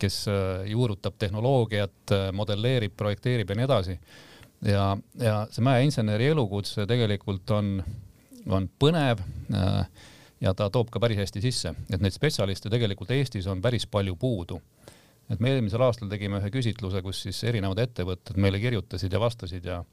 kes 0.00 0.22
juurutab 0.70 1.18
tehnoloogiat, 1.20 2.14
modelleerib, 2.36 2.94
projekteerib 2.96 3.50
ja 3.50 3.58
nii 3.58 3.68
edasi. 3.68 3.98
ja, 4.68 4.84
ja 5.20 5.34
see 5.52 5.64
mäeinseneri 5.64 6.30
elukutse 6.34 6.86
tegelikult 6.88 7.50
on, 7.56 7.78
on 8.48 8.68
põnev 8.80 9.22
äh, 9.56 10.08
ja 10.40 10.54
ta 10.56 10.70
toob 10.72 10.90
ka 10.92 11.00
päris 11.02 11.20
hästi 11.20 11.42
sisse, 11.44 11.74
et 11.92 12.00
neid 12.00 12.14
spetsialiste 12.16 12.72
tegelikult 12.72 13.12
Eestis 13.14 13.48
on 13.50 13.62
päris 13.62 13.86
palju 13.86 14.16
puudu. 14.16 14.60
et 15.30 15.40
me 15.40 15.52
eelmisel 15.54 15.82
aastal 15.86 16.08
tegime 16.10 16.40
ühe 16.40 16.48
küsitluse, 16.50 17.02
kus 17.02 17.22
siis 17.22 17.44
erinevad 17.46 17.78
ettevõtted 17.78 18.36
meile 18.36 18.58
kirjutasid 18.58 19.12
ja 19.12 19.20
vastasid 19.20 19.64
ja 19.64 19.84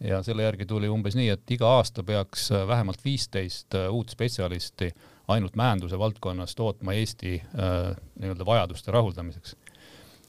ja 0.00 0.22
selle 0.24 0.42
järgi 0.42 0.64
tuli 0.66 0.88
umbes 0.88 1.16
nii, 1.16 1.28
et 1.28 1.50
iga 1.52 1.68
aasta 1.76 2.02
peaks 2.02 2.48
vähemalt 2.68 3.04
viisteist 3.04 3.74
äh, 3.76 3.90
uut 3.92 4.08
spetsialisti 4.08 4.88
ainult 5.28 5.56
mäenduse 5.56 5.98
valdkonnas 5.98 6.54
tootma 6.56 6.94
Eesti 6.96 7.34
äh, 7.42 7.96
nii-öelda 8.22 8.46
vajaduste 8.46 8.90
rahuldamiseks. 8.90 9.56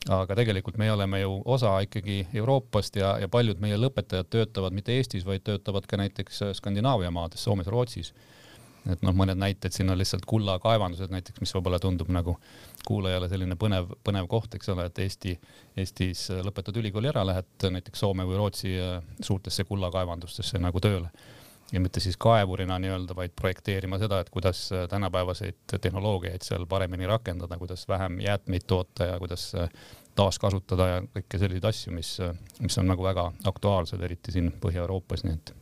aga 0.10 0.36
tegelikult 0.36 0.78
me 0.78 0.92
oleme 0.92 1.22
ju 1.22 1.42
osa 1.46 1.80
ikkagi 1.80 2.28
Euroopast 2.34 2.96
ja, 2.96 3.18
ja 3.22 3.30
paljud 3.30 3.60
meie 3.62 3.78
lõpetajad 3.78 4.28
töötavad 4.30 4.74
mitte 4.74 4.92
Eestis, 4.98 5.26
vaid 5.26 5.46
töötavad 5.46 5.86
ka 5.88 5.98
näiteks 5.98 6.44
Skandinaavia 6.58 7.12
maades, 7.12 7.44
Soomes, 7.44 7.68
Rootsis 7.68 8.14
et 8.90 9.04
noh, 9.06 9.14
mõned 9.16 9.38
näited 9.38 9.74
siin 9.76 9.92
on 9.94 10.00
lihtsalt 10.00 10.26
kullakaevandused 10.30 11.12
näiteks, 11.14 11.42
mis 11.44 11.54
võib-olla 11.54 11.80
tundub 11.82 12.10
nagu 12.14 12.38
kuulajale 12.88 13.30
selline 13.30 13.58
põnev, 13.60 13.92
põnev 14.06 14.30
koht, 14.32 14.56
eks 14.58 14.72
ole, 14.74 14.88
et 14.90 15.04
Eesti, 15.04 15.36
Eestis 15.78 16.28
lõpetad 16.42 16.80
ülikooli 16.82 17.12
ära, 17.12 17.26
lähed 17.28 17.68
näiteks 17.78 18.02
Soome 18.02 18.26
või 18.26 18.40
Rootsi 18.42 18.74
äh, 18.82 18.98
suurtesse 19.22 19.68
kullakaevandustesse 19.70 20.62
nagu 20.62 20.82
tööle. 20.82 21.12
Ja 21.72 21.80
mitte 21.80 22.02
siis 22.04 22.18
kaevurina 22.20 22.76
nii-öelda, 22.84 23.16
vaid 23.16 23.32
projekteerima 23.38 24.00
seda, 24.02 24.20
et 24.20 24.34
kuidas 24.34 24.66
äh, 24.74 24.88
tänapäevaseid 24.92 25.78
tehnoloogiaid 25.78 26.44
seal 26.44 26.66
paremini 26.66 27.08
rakendada, 27.08 27.58
kuidas 27.62 27.88
vähem 27.88 28.20
jäätmeid 28.26 28.68
toota 28.68 29.14
ja 29.14 29.20
kuidas 29.22 29.52
äh, 29.56 29.70
taaskasutada 30.18 30.88
ja 30.90 31.02
kõiki 31.16 31.40
selliseid 31.40 31.70
asju, 31.70 31.94
mis, 31.96 32.18
mis 32.60 32.78
on 32.82 32.90
nagu 32.92 33.06
väga 33.06 33.30
aktuaalsed, 33.48 34.02
eriti 34.04 34.34
siin 34.34 34.52
Põhja-Euroopas, 34.62 35.24
nii 35.24 35.38
et 35.38 35.54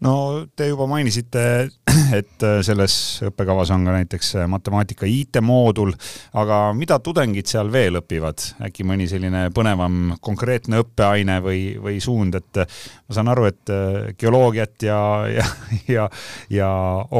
no 0.00 0.46
te 0.56 0.68
juba 0.68 0.86
mainisite, 0.90 1.44
et 2.18 2.46
selles 2.66 2.96
õppekavas 3.28 3.70
on 3.74 3.86
ka 3.86 3.94
näiteks 3.98 4.32
matemaatika 4.50 5.06
IT-moodul, 5.08 5.94
aga 6.40 6.58
mida 6.76 6.98
tudengid 7.04 7.48
seal 7.50 7.70
veel 7.72 8.00
õpivad, 8.00 8.42
äkki 8.66 8.86
mõni 8.88 9.06
selline 9.10 9.46
põnevam 9.54 10.16
konkreetne 10.24 10.82
õppeaine 10.82 11.38
või, 11.44 11.62
või 11.80 12.00
suund, 12.04 12.34
et 12.40 12.64
ma 12.64 13.18
saan 13.18 13.30
aru, 13.32 13.48
et 13.52 13.74
geoloogiat 14.18 14.88
ja, 14.88 15.00
ja, 15.38 15.48
ja, 15.88 16.10
ja 16.50 16.70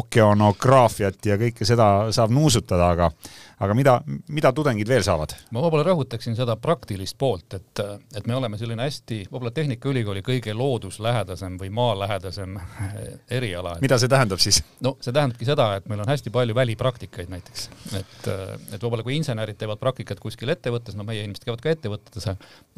okeanograafiat 0.02 1.30
ja 1.30 1.38
kõike 1.40 1.68
seda 1.68 2.12
saab 2.14 2.34
nuusutada, 2.34 2.92
aga 2.96 3.10
aga 3.58 3.74
mida, 3.76 3.94
mida 4.28 4.52
tudengid 4.52 4.88
veel 4.88 5.04
saavad? 5.06 5.34
ma 5.54 5.62
võib-olla 5.64 5.86
rõhutaksin 5.90 6.36
seda 6.38 6.56
praktilist 6.60 7.16
poolt, 7.18 7.56
et, 7.58 7.82
et 8.16 8.26
me 8.26 8.36
oleme 8.38 8.58
selline 8.60 8.86
hästi, 8.86 9.24
võib-olla 9.30 9.54
Tehnikaülikooli 9.54 10.24
kõige 10.26 10.54
looduslähedasem 10.56 11.58
või 11.60 11.70
maalähedasem 11.74 12.58
eriala. 13.38 13.76
mida 13.84 13.98
see 14.00 14.10
tähendab 14.10 14.42
siis? 14.42 14.62
no 14.84 14.96
see 15.00 15.14
tähendabki 15.14 15.48
seda, 15.48 15.70
et 15.78 15.88
meil 15.90 16.02
on 16.04 16.10
hästi 16.10 16.32
palju 16.34 16.56
välipraktikaid 16.56 17.32
näiteks, 17.32 17.68
et, 18.00 18.28
et 18.74 18.80
võib-olla 18.80 19.06
kui 19.06 19.18
insenerid 19.18 19.58
teevad 19.60 19.82
praktikat 19.82 20.22
kuskil 20.22 20.52
ettevõttes, 20.54 20.98
no 20.98 21.06
meie 21.06 21.24
inimesed 21.24 21.46
käivad 21.46 21.62
ka 21.64 21.74
ettevõtetes, 21.74 22.30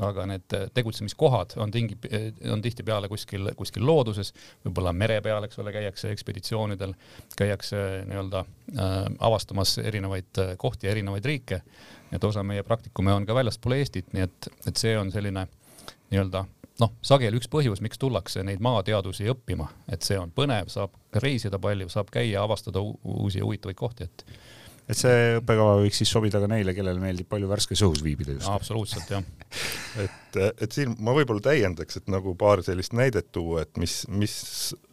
aga 0.06 0.28
need 0.32 0.58
tegutsemiskohad 0.76 1.56
on 1.62 1.72
tingi, 1.72 1.98
on 2.52 2.62
tihtipeale 2.64 3.08
kuskil, 3.12 3.50
kuskil 3.56 3.86
looduses, 3.86 4.32
võib-olla 4.66 4.92
mere 4.96 5.20
peal, 5.24 5.44
eks 5.46 5.60
ole, 5.62 5.72
käiakse 5.74 6.10
ekspeditsioonidel, 6.12 6.94
käiakse 7.38 7.82
nii-öelda 8.08 8.42
äh, 8.42 8.94
avastamas 9.28 9.76
erinevaid 9.82 10.42
kohti 10.66 10.90
ja 10.90 10.96
erinevaid 10.96 11.24
riike. 11.24 11.62
et 12.12 12.24
osa 12.24 12.42
meie 12.42 12.62
praktikume 12.62 13.12
on 13.12 13.26
ka 13.26 13.34
väljaspool 13.34 13.78
Eestit, 13.78 14.12
nii 14.14 14.22
et, 14.22 14.50
et 14.66 14.76
see 14.76 14.98
on 14.98 15.10
selline 15.14 15.46
nii-öelda 16.10 16.44
noh, 16.80 16.92
sageli 17.04 17.38
üks 17.40 17.48
põhjus, 17.52 17.80
miks 17.84 18.00
tullakse 18.00 18.42
neid 18.46 18.62
maateadusi 18.64 19.28
õppima, 19.32 19.68
et 19.92 20.06
see 20.06 20.18
on 20.20 20.32
põnev, 20.34 20.70
saab 20.72 20.94
reisida 21.22 21.60
palju, 21.62 21.88
saab 21.92 22.12
käia, 22.12 22.42
avastada 22.42 22.82
uusi 22.82 23.42
huvitavaid 23.44 23.78
kohti, 23.78 24.08
et 24.08 24.26
et 24.86 24.98
see 24.98 25.36
õppekava 25.40 25.80
võiks 25.82 26.00
siis 26.02 26.12
sobida 26.12 26.40
ka 26.42 26.48
neile, 26.50 26.74
kellele 26.76 27.02
meeldib 27.02 27.28
palju 27.30 27.50
värskes 27.50 27.82
õhus 27.86 28.02
viibida 28.06 28.36
just. 28.36 28.50
absoluutselt, 28.50 29.10
jah 29.10 29.24
et, 30.04 30.40
et 30.62 30.72
siin 30.72 30.94
ma 31.02 31.14
võib-olla 31.16 31.42
täiendaks, 31.48 32.00
et 32.00 32.10
nagu 32.12 32.34
paar 32.38 32.62
sellist 32.66 32.94
näidet 32.96 33.32
tuua, 33.34 33.64
et 33.66 33.80
mis, 33.80 34.02
mis 34.12 34.36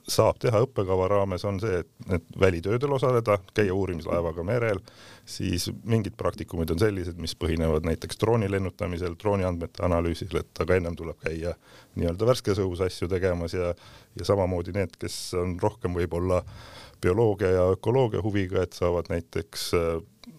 saab 0.09 0.39
teha 0.43 0.63
õppekava 0.65 1.07
raames, 1.11 1.45
on 1.47 1.59
see, 1.63 1.79
et, 1.83 1.89
et 2.17 2.37
välitöödel 2.39 2.91
osaleda, 2.97 3.37
käia 3.55 3.73
uurimislaevaga 3.75 4.43
merel, 4.47 4.81
siis 5.29 5.69
mingid 5.87 6.17
praktikumid 6.19 6.73
on 6.75 6.81
sellised, 6.81 7.19
mis 7.23 7.35
põhinevad 7.39 7.87
näiteks 7.87 8.19
drooni 8.19 8.49
lennutamisel, 8.51 9.15
drooniandmete 9.19 9.85
analüüsil, 9.87 10.35
et 10.41 10.63
aga 10.63 10.79
ennem 10.79 10.97
tuleb 10.99 11.21
käia 11.23 11.55
nii-öelda 11.95 12.27
värskes 12.33 12.59
õhus 12.63 12.83
asju 12.87 13.11
tegemas 13.11 13.55
ja 13.55 13.73
ja 14.19 14.25
samamoodi 14.27 14.73
need, 14.75 14.93
kes 15.01 15.15
on 15.39 15.55
rohkem 15.61 15.95
võib-olla 15.97 16.43
bioloogia 17.03 17.51
ja 17.57 17.69
ökoloogia 17.75 18.23
huviga, 18.23 18.63
et 18.63 18.73
saavad 18.77 19.11
näiteks 19.11 19.69
äh, 19.77 19.95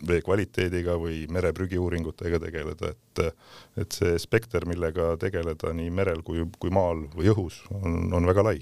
vee 0.09 0.21
kvaliteediga 0.25 0.97
või 1.01 1.25
mereprügi 1.33 1.79
uuringutega 1.81 2.41
tegeleda, 2.43 2.95
et 2.95 3.25
et 3.79 3.95
see 3.95 4.17
spekter, 4.19 4.67
millega 4.67 5.15
tegeleda 5.19 5.71
nii 5.75 5.91
merel 5.95 6.23
kui, 6.27 6.43
kui 6.59 6.71
maal 6.75 7.05
või 7.15 7.31
õhus, 7.33 7.61
on, 7.75 8.09
on 8.15 8.27
väga 8.27 8.43
lai. 8.47 8.59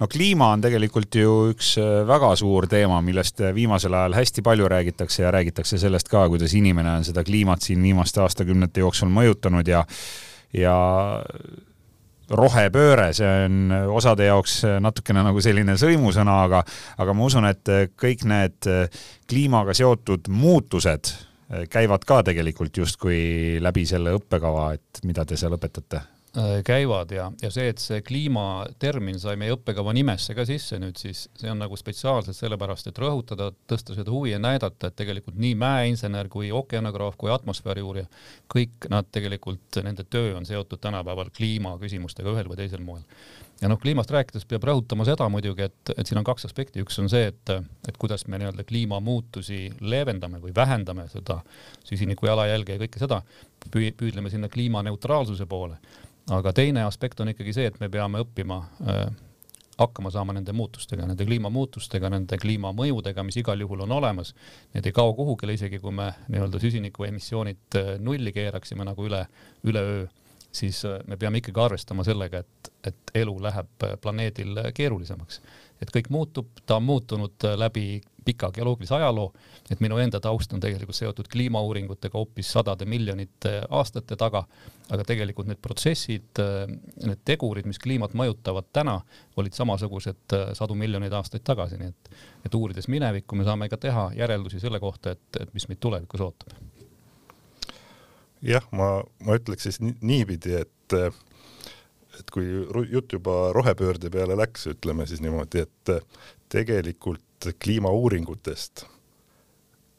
No 0.00 0.08
kliima 0.10 0.48
on 0.52 0.62
tegelikult 0.64 1.14
ju 1.14 1.34
üks 1.52 1.74
äh, 1.78 2.02
väga 2.08 2.32
suur 2.38 2.66
teema, 2.70 2.98
millest 3.04 3.40
äh, 3.44 3.54
viimasel 3.54 3.94
ajal 3.94 4.16
hästi 4.18 4.42
palju 4.42 4.68
räägitakse 4.70 5.22
ja 5.22 5.30
räägitakse 5.34 5.78
sellest 5.78 6.10
ka, 6.10 6.26
kuidas 6.32 6.54
inimene 6.58 6.96
on 6.98 7.06
seda 7.06 7.22
kliimat 7.24 7.62
siin 7.62 7.82
viimaste 7.82 8.24
aastakümnete 8.24 8.82
jooksul 8.82 9.12
mõjutanud 9.14 9.70
ja 9.70 9.84
ja 10.54 10.74
rohepööre, 12.30 13.10
see 13.16 13.28
on 13.46 13.74
osade 13.94 14.28
jaoks 14.28 14.62
natukene 14.80 15.24
nagu 15.26 15.42
selline 15.44 15.76
sõimusõna, 15.80 16.40
aga 16.48 16.64
aga 17.02 17.14
ma 17.16 17.28
usun, 17.28 17.48
et 17.50 17.74
kõik 18.00 18.24
need 18.28 18.70
kliimaga 19.30 19.76
seotud 19.76 20.30
muutused 20.32 21.12
käivad 21.70 22.06
ka 22.08 22.22
tegelikult 22.26 22.76
justkui 22.80 23.60
läbi 23.62 23.84
selle 23.86 24.16
õppekava, 24.16 24.72
et 24.78 25.04
mida 25.04 25.26
te 25.28 25.36
seal 25.36 25.56
õpetate 25.58 26.00
käivad 26.64 27.12
ja, 27.14 27.28
ja 27.42 27.50
see, 27.54 27.68
et 27.70 27.78
see 27.78 28.00
kliimatermin 28.02 29.20
sai 29.22 29.36
meie 29.38 29.54
õppekava 29.54 29.92
nimesse 29.94 30.34
ka 30.34 30.42
sisse 30.48 30.80
nüüd, 30.82 30.98
siis 30.98 31.28
see 31.38 31.50
on 31.50 31.60
nagu 31.62 31.78
spetsiaalselt 31.78 32.36
sellepärast, 32.36 32.90
et 32.90 32.98
rõhutada, 32.98 33.52
tõsta 33.70 33.94
seda 33.94 34.10
huvi 34.10 34.32
ja 34.32 34.40
näidata, 34.42 34.90
et 34.90 34.98
tegelikult 34.98 35.38
nii 35.38 35.54
mäeinsener 35.60 36.28
kui 36.32 36.50
ookeanograaf 36.54 37.14
kui 37.20 37.30
atmosfääriuurija, 37.30 38.10
kõik 38.50 38.90
nad 38.90 39.06
tegelikult, 39.14 39.78
nende 39.86 40.06
töö 40.10 40.34
on 40.34 40.48
seotud 40.48 40.82
tänapäeval 40.82 41.30
kliimaküsimustega 41.36 42.34
ühel 42.34 42.50
või 42.50 42.58
teisel 42.64 42.82
moel. 42.82 43.06
ja 43.62 43.70
noh, 43.70 43.78
kliimast 43.78 44.10
rääkides 44.10 44.44
peab 44.50 44.66
rõhutama 44.66 45.06
seda 45.06 45.28
muidugi, 45.30 45.70
et, 45.70 45.94
et 45.96 46.06
siin 46.06 46.18
on 46.18 46.26
kaks 46.26 46.50
aspekti, 46.50 46.82
üks 46.82 46.98
on 46.98 47.06
see, 47.08 47.30
et, 47.30 47.56
et 47.88 47.96
kuidas 47.96 48.26
me 48.26 48.42
nii-öelda 48.42 48.66
kliimamuutusi 48.66 49.68
leevendame 49.80 50.42
või 50.42 50.50
vähendame 50.56 51.06
seda 51.14 51.44
süsiniku 51.86 52.26
jalajälge 52.26 52.74
ja 52.74 52.82
kõike 52.82 53.06
seda, 53.06 53.22
püüdleme 53.72 54.30
sinna 54.30 54.48
kliimaneutraalsuse 54.48 55.46
poole 55.46 55.78
aga 56.30 56.52
teine 56.52 56.84
aspekt 56.84 57.20
on 57.20 57.32
ikkagi 57.32 57.52
see, 57.52 57.68
et 57.68 57.80
me 57.80 57.88
peame 57.92 58.22
õppima 58.24 58.60
äh, 58.88 59.06
hakkama 59.78 60.10
saama 60.14 60.34
nende 60.36 60.52
muutustega, 60.56 61.06
nende 61.06 61.26
kliimamuutustega, 61.26 62.10
nende 62.12 62.38
kliimamõjudega, 62.40 63.24
mis 63.26 63.38
igal 63.42 63.60
juhul 63.60 63.84
on 63.86 63.92
olemas. 63.98 64.34
Need 64.74 64.86
ei 64.86 64.94
kao 64.94 65.14
kuhugile, 65.18 65.56
isegi 65.58 65.80
kui 65.82 65.92
me 65.94 66.12
nii-öelda 66.28 66.60
süsinikuemissioonid 66.62 67.80
äh, 67.80 67.94
nulli 68.00 68.32
keeraksime 68.32 68.86
nagu 68.86 69.08
üle, 69.08 69.24
üleöö, 69.66 70.06
siis 70.54 70.84
äh, 70.88 71.00
me 71.10 71.18
peame 71.20 71.42
ikkagi 71.42 71.60
arvestama 71.60 72.06
sellega, 72.06 72.44
et, 72.44 72.72
et 72.92 73.14
elu 73.24 73.36
läheb 73.48 73.86
äh, 73.88 73.96
planeedil 74.00 74.62
keerulisemaks. 74.74 75.40
et 75.82 75.90
kõik 75.92 76.08
muutub, 76.14 76.48
ta 76.66 76.78
on 76.78 76.86
muutunud 76.86 77.50
läbi 77.58 78.00
pika 78.24 78.50
geoloogilise 78.54 78.94
ajaloo, 78.94 79.32
et 79.70 79.80
minu 79.84 79.98
enda 80.02 80.20
taust 80.22 80.52
on 80.54 80.62
tegelikult 80.62 80.96
seotud 80.96 81.28
kliimauuringutega 81.32 82.18
hoopis 82.18 82.52
sadade 82.56 82.86
miljonite 82.88 83.54
aastate 83.68 84.16
taga, 84.20 84.44
aga 84.90 85.06
tegelikult 85.08 85.48
need 85.50 85.60
protsessid, 85.62 86.42
need 87.04 87.24
tegurid, 87.24 87.68
mis 87.68 87.80
kliimat 87.82 88.16
mõjutavad 88.18 88.70
täna, 88.72 88.98
olid 89.36 89.56
samasugused 89.56 90.36
sadu 90.58 90.76
miljoneid 90.78 91.12
aastaid 91.12 91.44
tagasi, 91.44 91.80
nii 91.80 91.92
et, 91.92 92.14
et 92.48 92.54
uurides 92.54 92.88
minevikku, 92.92 93.36
me 93.36 93.46
saame 93.48 93.68
ka 93.72 93.80
teha 93.80 94.10
järeldusi 94.18 94.62
selle 94.62 94.80
kohta, 94.80 95.16
et, 95.16 95.42
et 95.42 95.54
mis 95.54 95.68
meid 95.68 95.82
tulevikus 95.84 96.24
ootab. 96.24 96.56
jah, 98.44 98.66
ma, 98.72 98.98
ma 99.24 99.38
ütleks 99.40 99.68
siis 99.68 99.80
niipidi, 99.80 100.58
et 100.64 100.98
et 102.20 102.30
kui 102.30 102.46
jutt 102.90 103.12
juba 103.16 103.52
rohepöörde 103.56 104.10
peale 104.12 104.36
läks, 104.38 104.68
ütleme 104.70 105.06
siis 105.10 105.22
niimoodi, 105.24 105.64
et 105.64 105.94
tegelikult 106.52 107.33
kliimauuringutest 107.52 108.86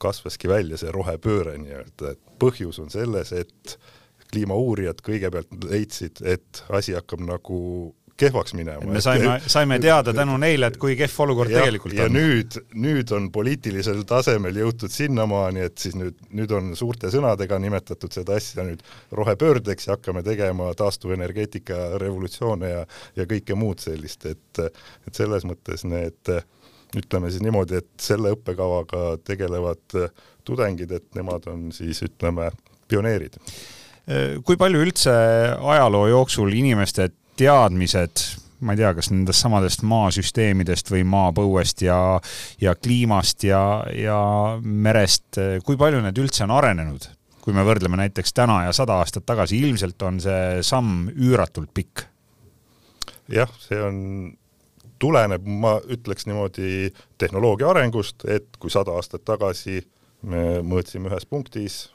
kasvaski 0.01 0.49
välja 0.51 0.77
see 0.77 0.91
rohepööre 0.91 1.57
nii-öelda, 1.61 2.15
et 2.15 2.39
põhjus 2.41 2.81
on 2.83 2.89
selles, 2.91 3.31
et 3.31 3.77
kliimauurijad 4.31 4.99
kõigepealt 5.05 5.53
leidsid, 5.69 6.19
et 6.27 6.63
asi 6.73 6.95
hakkab 6.97 7.23
nagu 7.23 7.59
kehvaks 8.17 8.53
minema. 8.55 8.91
me 8.91 9.01
saime, 9.01 9.39
saime 9.47 9.77
teada 9.79 10.13
tänu 10.15 10.37
neile, 10.39 10.69
et 10.71 10.77
kui 10.79 10.95
kehv 10.95 11.15
olukord 11.25 11.51
ja, 11.51 11.59
tegelikult 11.59 11.95
ja 11.95 12.05
on. 12.07 12.15
ja 12.15 12.23
nüüd, 12.23 12.57
nüüd 12.85 13.11
on 13.15 13.27
poliitilisel 13.35 14.03
tasemel 14.07 14.55
jõutud 14.61 14.91
sinnamaani, 14.91 15.65
et 15.67 15.83
siis 15.83 15.97
nüüd, 15.99 16.17
nüüd 16.35 16.53
on 16.55 16.71
suurte 16.79 17.11
sõnadega 17.11 17.59
nimetatud 17.59 18.15
seda 18.15 18.37
asja 18.39 18.63
nüüd 18.67 18.83
rohepöördeks 19.15 19.89
ja 19.89 19.97
hakkame 19.97 20.23
tegema 20.23 20.71
taastuvenergeetika 20.79 21.99
revolutsioone 22.01 22.71
ja, 22.71 22.85
ja 23.19 23.27
kõike 23.29 23.59
muud 23.59 23.83
sellist, 23.83 24.25
et, 24.31 24.63
et 24.63 25.23
selles 25.23 25.47
mõttes 25.47 25.83
need 25.87 26.35
ütleme 26.95 27.31
siis 27.31 27.43
niimoodi, 27.43 27.81
et 27.81 27.91
selle 28.01 28.33
õppekavaga 28.35 29.17
tegelevad 29.25 29.97
tudengid, 30.45 30.91
et 30.95 31.07
nemad 31.17 31.47
on 31.51 31.67
siis 31.75 32.01
ütleme, 32.05 32.51
pioneerid. 32.87 33.39
kui 34.45 34.57
palju 34.61 34.81
üldse 34.85 35.13
ajaloo 35.57 36.07
jooksul 36.11 36.53
inimeste 36.53 37.09
teadmised, 37.39 38.21
ma 38.65 38.75
ei 38.75 38.79
tea, 38.79 38.91
kas 38.97 39.09
nendest 39.11 39.41
samadest 39.41 39.83
maasüsteemidest 39.87 40.91
või 40.93 41.03
maapõuest 41.09 41.81
ja, 41.85 41.97
ja 42.61 42.75
kliimast 42.77 43.43
ja, 43.47 43.61
ja 43.91 44.19
merest, 44.61 45.41
kui 45.65 45.77
palju 45.79 46.03
need 46.05 46.21
üldse 46.21 46.45
on 46.47 46.55
arenenud? 46.55 47.11
kui 47.45 47.53
me 47.53 47.61
võrdleme 47.61 47.99
näiteks 47.99 48.33
täna 48.33 48.63
ja 48.65 48.71
sada 48.73 48.95
aastat 49.03 49.21
tagasi, 49.29 49.59
ilmselt 49.61 50.01
on 50.01 50.15
see 50.23 50.63
samm 50.65 51.11
üüratult 51.13 51.69
pikk. 51.77 52.07
jah, 53.29 53.51
see 53.61 53.77
on, 53.85 53.99
tuleneb, 54.99 55.45
ma 55.45 55.77
ütleks 55.91 56.27
niimoodi, 56.29 56.91
tehnoloogia 57.17 57.69
arengust, 57.73 58.25
et 58.29 58.47
kui 58.59 58.73
sada 58.73 58.95
aastat 58.95 59.25
tagasi 59.27 59.81
me 60.25 60.61
mõõtsime 60.65 61.11
ühes 61.11 61.27
punktis 61.29 61.85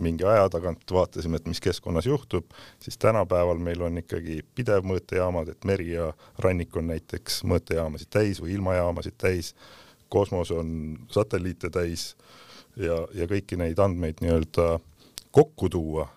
mingi 0.00 0.24
aja 0.24 0.48
tagant 0.52 0.92
vaatasime, 0.92 1.38
et 1.40 1.48
mis 1.48 1.60
keskkonnas 1.60 2.06
juhtub, 2.06 2.44
siis 2.82 2.98
tänapäeval 2.98 3.60
meil 3.62 3.82
on 3.84 4.00
ikkagi 4.00 4.40
pidev 4.54 4.84
mõõtejaamad, 4.88 5.52
et 5.52 5.64
meri 5.68 5.92
ja 5.94 6.10
rannik 6.38 6.76
on 6.76 6.90
näiteks 6.90 7.42
mõõtejaamasid 7.48 8.10
täis 8.12 8.40
või 8.42 8.54
ilmajaamasid 8.56 9.16
täis, 9.20 9.54
kosmos 10.08 10.50
on 10.50 10.98
satelliite 11.12 11.70
täis 11.70 12.14
ja, 12.76 13.02
ja 13.14 13.28
kõiki 13.30 13.58
neid 13.60 13.78
andmeid 13.78 14.22
nii-öelda 14.24 14.78
kokku 15.30 15.68
tuua 15.70 16.08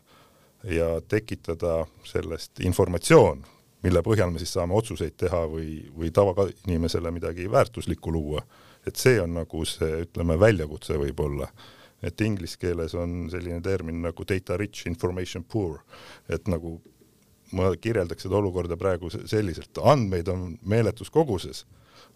ja 0.63 0.95
tekitada 1.07 1.83
sellest 2.07 2.63
informatsioon, 2.63 3.43
mille 3.83 4.03
põhjal 4.05 4.31
me 4.31 4.41
siis 4.41 4.53
saame 4.55 4.75
otsuseid 4.77 5.15
teha 5.19 5.43
või, 5.51 5.83
või 5.95 6.11
tavainimesele 6.15 7.11
midagi 7.11 7.49
väärtuslikku 7.51 8.11
luua. 8.11 8.43
et 8.87 8.99
see 8.99 9.15
on 9.21 9.37
nagu 9.37 9.61
see, 9.63 10.01
ütleme, 10.03 10.35
väljakutse 10.39 10.97
võib-olla. 10.99 11.47
Et 12.03 12.21
inglise 12.21 12.57
keeles 12.59 12.91
on 12.99 13.29
selline 13.31 13.61
termin 13.63 14.01
nagu 14.03 14.25
data 14.27 14.57
rich, 14.59 14.87
information 14.89 15.43
poor, 15.43 15.77
et 16.27 16.49
nagu 16.51 16.81
ma 17.55 17.69
kirjeldaks 17.79 18.25
seda 18.25 18.35
olukorda 18.41 18.75
praegu 18.77 19.07
selliselt, 19.13 19.79
andmeid 19.79 20.27
on 20.27 20.57
meeletus 20.67 21.09
koguses, 21.09 21.63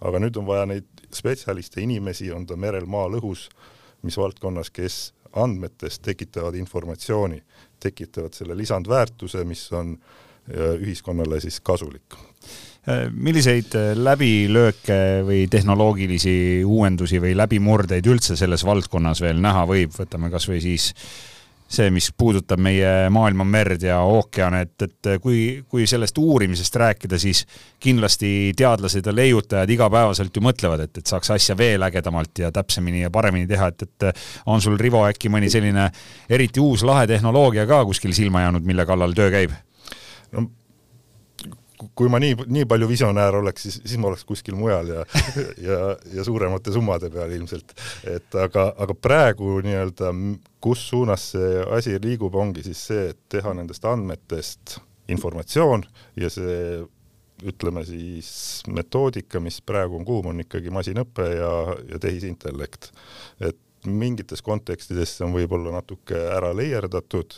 aga 0.03 0.19
nüüd 0.19 0.35
on 0.35 0.47
vaja 0.49 0.65
neid 0.67 1.07
spetsialiste, 1.15 1.79
inimesi, 1.81 2.27
on 2.35 2.45
ta 2.45 2.59
merel, 2.59 2.85
maal, 2.85 3.15
õhus, 3.21 3.47
mis 4.03 4.19
valdkonnas, 4.19 4.73
kes 4.75 5.13
andmetest 5.39 6.03
tekitavad 6.03 6.55
informatsiooni, 6.59 7.39
tekitavad 7.79 8.35
selle 8.35 8.57
lisandväärtuse, 8.59 9.45
mis 9.47 9.69
on 9.71 9.95
äh, 9.95 10.26
ühiskonnale 10.55 11.41
siis 11.43 11.59
kasulik 11.59 12.17
milliseid 13.11 13.73
läbilööke 13.99 14.99
või 15.27 15.41
tehnoloogilisi 15.51 16.63
uuendusi 16.63 17.19
või 17.19 17.33
läbimurdeid 17.35 18.05
üldse 18.07 18.37
selles 18.39 18.63
valdkonnas 18.63 19.19
veel 19.19 19.41
näha 19.43 19.65
võib, 19.67 19.91
võtame 19.97 20.31
kas 20.31 20.47
või 20.47 20.61
siis 20.63 20.93
see, 21.67 21.89
mis 21.91 22.07
puudutab 22.17 22.61
meie 22.63 23.09
maailma 23.13 23.45
merd 23.47 23.83
ja 23.83 23.99
ookeane, 24.07 24.61
et, 24.65 24.87
et 24.87 25.09
kui, 25.21 25.39
kui 25.67 25.87
sellest 25.89 26.17
uurimisest 26.17 26.79
rääkida, 26.79 27.19
siis 27.19 27.43
kindlasti 27.83 28.53
teadlased 28.57 29.05
ja 29.05 29.15
leiutajad 29.15 29.75
igapäevaselt 29.75 30.35
ju 30.35 30.43
mõtlevad, 30.47 30.85
et, 30.87 31.01
et 31.01 31.11
saaks 31.11 31.33
asja 31.35 31.57
veel 31.59 31.83
ägedamalt 31.89 32.43
ja 32.45 32.51
täpsemini 32.55 33.03
ja 33.03 33.11
paremini 33.13 33.49
teha, 33.49 33.71
et, 33.73 33.87
et 33.87 34.25
on 34.47 34.63
sul, 34.63 34.79
Rivo, 34.79 35.03
äkki 35.09 35.31
mõni 35.33 35.51
selline 35.51 35.89
eriti 36.29 36.63
uus 36.63 36.87
lahe 36.87 37.07
tehnoloogia 37.09 37.67
ka 37.67 37.83
kuskil 37.89 38.15
silma 38.15 38.47
jäänud, 38.47 38.67
mille 38.67 38.87
kallal 38.87 39.15
töö 39.17 39.31
käib? 39.33 39.55
No 40.35 40.47
kui 41.77 42.09
ma 42.09 42.17
nii, 42.21 42.33
nii 42.49 42.65
palju 42.69 42.87
visionäär 42.89 43.37
oleks, 43.37 43.67
siis, 43.67 43.77
siis 43.85 43.99
ma 44.01 44.09
oleks 44.09 44.25
kuskil 44.25 44.55
mujal 44.57 44.89
ja 44.95 45.03
ja, 45.67 45.79
ja 46.13 46.25
suuremate 46.25 46.73
summade 46.73 47.11
peal 47.13 47.33
ilmselt. 47.37 47.73
et 48.09 48.37
aga, 48.41 48.71
aga 48.77 48.95
praegu 48.97 49.59
nii-öelda, 49.65 50.11
kus 50.63 50.87
suunas 50.89 51.31
see 51.35 51.63
asi 51.77 51.97
liigub, 52.01 52.35
ongi 52.35 52.65
siis 52.65 52.81
see, 52.89 53.09
et 53.13 53.19
teha 53.29 53.53
nendest 53.57 53.85
andmetest 53.85 54.79
informatsioon 55.13 55.85
ja 56.19 56.31
see 56.33 56.83
ütleme 57.45 57.83
siis 57.85 58.63
metoodika, 58.73 59.39
mis 59.43 59.59
praegu 59.61 59.99
on 59.99 60.05
kuum, 60.05 60.31
on 60.31 60.41
ikkagi 60.41 60.73
masinõpe 60.73 61.27
ja, 61.35 61.51
ja 61.91 61.99
tehisintellekt. 62.01 62.89
et 63.39 63.59
mingites 63.85 64.41
kontekstides 64.41 65.13
see 65.15 65.25
on 65.27 65.35
võib-olla 65.35 65.75
natuke 65.75 66.17
ära 66.17 66.49
leierdatud, 66.57 67.37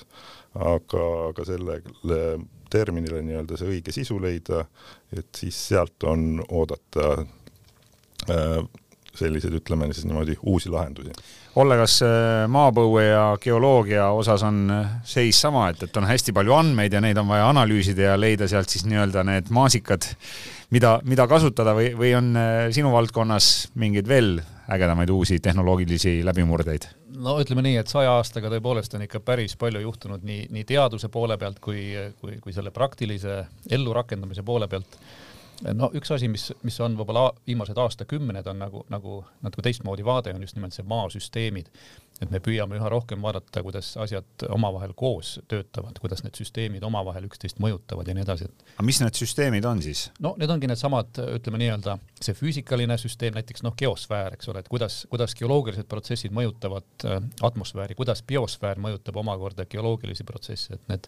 aga, 0.56 1.04
aga 1.28 1.46
sellele 1.46 2.22
terminile 2.70 3.22
nii-öelda 3.26 3.58
see 3.60 3.72
õige 3.76 3.94
sisu 3.96 4.20
leida, 4.22 4.66
et 5.16 5.30
siis 5.36 5.58
sealt 5.70 6.04
on 6.10 6.44
oodata 6.48 7.10
äh, 8.30 8.60
selliseid, 9.16 9.56
ütleme 9.60 9.90
siis 9.94 10.06
niimoodi, 10.08 10.38
uusi 10.48 10.70
lahendusi. 10.70 11.14
Olle, 11.60 11.80
kas 11.82 11.98
äh, 12.06 12.46
maapõue 12.52 13.04
ja 13.08 13.24
geoloogia 13.42 14.10
osas 14.16 14.44
on 14.48 14.62
äh, 14.74 14.94
seis 15.08 15.42
sama, 15.42 15.70
et, 15.74 15.84
et 15.88 15.98
on 15.98 16.08
hästi 16.08 16.36
palju 16.36 16.56
andmeid 16.56 16.94
ja 16.94 17.02
neid 17.04 17.18
on 17.20 17.28
vaja 17.32 17.50
analüüsida 17.50 18.12
ja 18.12 18.20
leida 18.20 18.48
sealt 18.48 18.70
siis 18.70 18.86
nii-öelda 18.90 19.26
need 19.28 19.50
maasikad, 19.56 20.08
mida, 20.76 21.00
mida 21.10 21.28
kasutada 21.28 21.74
või, 21.78 21.92
või 21.98 22.14
on 22.18 22.32
sinu 22.76 22.94
valdkonnas 22.94 23.70
mingeid 23.80 24.08
veel 24.08 24.38
ägedamaid 24.70 25.10
uusi 25.10 25.40
tehnoloogilisi 25.44 26.20
läbimurdeid? 26.26 26.88
no 27.20 27.36
ütleme 27.42 27.64
nii, 27.66 27.78
et 27.82 27.92
saja 27.92 28.14
aastaga 28.18 28.52
tõepoolest 28.54 28.94
on 28.96 29.04
ikka 29.06 29.22
päris 29.26 29.56
palju 29.60 29.82
juhtunud 29.84 30.24
nii, 30.26 30.46
nii 30.56 30.66
teaduse 30.68 31.10
poole 31.12 31.38
pealt 31.42 31.60
kui, 31.64 31.82
kui, 32.22 32.38
kui 32.44 32.56
selle 32.56 32.72
praktilise 32.76 33.42
ellurakendamise 33.72 34.46
poole 34.46 34.70
pealt. 34.72 35.00
No 35.74 35.90
üks 35.96 36.12
asi, 36.16 36.30
mis, 36.32 36.50
mis 36.64 36.80
on 36.84 36.96
võib-olla 37.00 37.30
viimased 37.48 37.78
aastakümned 37.78 38.48
on 38.48 38.62
nagu, 38.64 38.84
nagu 38.90 39.24
natuke 39.46 39.66
teistmoodi 39.66 40.06
vaade, 40.06 40.34
on 40.36 40.46
just 40.46 40.58
nimelt 40.58 40.76
see 40.76 40.88
maasüsteemid 40.88 41.72
et 42.20 42.32
me 42.32 42.42
püüame 42.44 42.76
üha 42.80 42.90
rohkem 42.92 43.22
vaadata, 43.24 43.64
kuidas 43.64 43.94
asjad 44.02 44.46
omavahel 44.52 44.94
koos 44.98 45.38
töötavad, 45.52 46.00
kuidas 46.04 46.24
need 46.26 46.36
süsteemid 46.40 46.84
omavahel 46.84 47.30
üksteist 47.30 47.62
mõjutavad 47.64 48.08
ja 48.10 48.16
nii 48.18 48.26
edasi. 48.26 48.50
aga 48.76 48.86
mis 48.86 49.00
need 49.04 49.20
süsteemid 49.20 49.68
on 49.70 49.84
siis? 49.86 50.08
no 50.24 50.34
need 50.40 50.52
ongi 50.52 50.70
needsamad, 50.72 51.22
ütleme 51.40 51.62
nii-öelda 51.64 51.98
see 52.20 52.36
füüsikaline 52.36 52.98
süsteem, 53.00 53.38
näiteks 53.38 53.64
noh, 53.64 53.76
geosfäär, 53.80 54.36
eks 54.36 54.52
ole, 54.52 54.64
et 54.64 54.72
kuidas, 54.72 55.02
kuidas 55.12 55.36
geoloogilised 55.40 55.88
protsessid 55.92 56.36
mõjutavad 56.36 57.08
äh, 57.08 57.22
atmosfääri, 57.48 57.96
kuidas 58.00 58.24
biosfäär 58.28 58.82
mõjutab 58.84 59.22
omakorda 59.24 59.68
geoloogilisi 59.70 60.28
protsesse, 60.28 60.76
et 60.76 60.92
need 60.92 61.08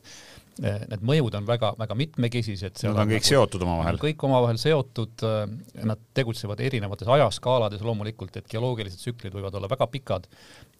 äh, 0.63 0.79
need 0.91 1.03
mõjud 1.07 1.35
on 1.39 1.47
väga-väga 1.47 1.95
mitmekesised. 1.97 2.81
Nad 2.85 3.03
on 3.03 3.11
kõik 3.11 3.23
nagu, 3.23 3.29
seotud 3.33 3.63
omavahel? 3.65 3.99
kõik 4.01 4.25
omavahel 4.27 4.59
seotud, 4.61 5.27
äh, 5.27 5.43
nad 5.91 6.07
tegutsevad 6.15 6.63
erinevates 6.63 7.11
ajaskaalades 7.11 7.83
loomulikult, 7.85 8.39
et 8.39 8.49
geoloogilised 8.51 9.03
tsüklid 9.03 9.35
võivad 9.35 9.59
olla 9.59 9.71
väga 9.71 9.87
pikad 9.91 10.27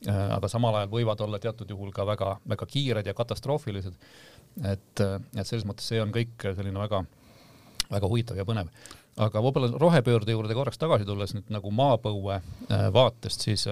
aga 0.10 0.50
samal 0.50 0.76
ajal 0.80 0.90
võivad 0.90 1.22
olla 1.22 1.40
teatud 1.40 1.70
juhul 1.70 1.92
ka 1.94 2.06
väga-väga 2.10 2.66
kiired 2.66 3.08
ja 3.08 3.14
katastroofilised. 3.14 3.94
et, 4.66 5.00
äh, 5.00 5.20
et 5.38 5.48
selles 5.48 5.66
mõttes 5.66 5.88
see 5.88 6.02
on 6.02 6.12
kõik 6.12 6.42
selline 6.56 6.80
väga, 6.80 7.04
väga 7.92 8.08
huvitav 8.08 8.38
ja 8.38 8.46
põnev. 8.46 8.70
aga 9.18 9.42
võib-olla 9.42 9.78
rohepöörde 9.78 10.32
juurde 10.32 10.54
korraks 10.54 10.78
tagasi 10.78 11.06
tulles 11.06 11.34
nüüd 11.34 11.50
nagu 11.50 11.72
maapõue 11.72 12.42
äh, 12.42 12.90
vaatest, 12.94 13.42
siis 13.42 13.68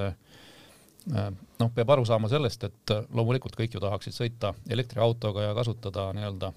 noh, 1.09 1.69
peab 1.73 1.89
aru 1.89 2.05
saama 2.05 2.29
sellest, 2.29 2.63
et 2.63 2.91
loomulikult 3.15 3.55
kõik 3.55 3.73
ju 3.73 3.79
tahaksid 3.79 4.13
sõita 4.13 4.53
elektriautoga 4.69 5.47
ja 5.47 5.53
kasutada 5.57 6.11
nii-öelda 6.13 6.51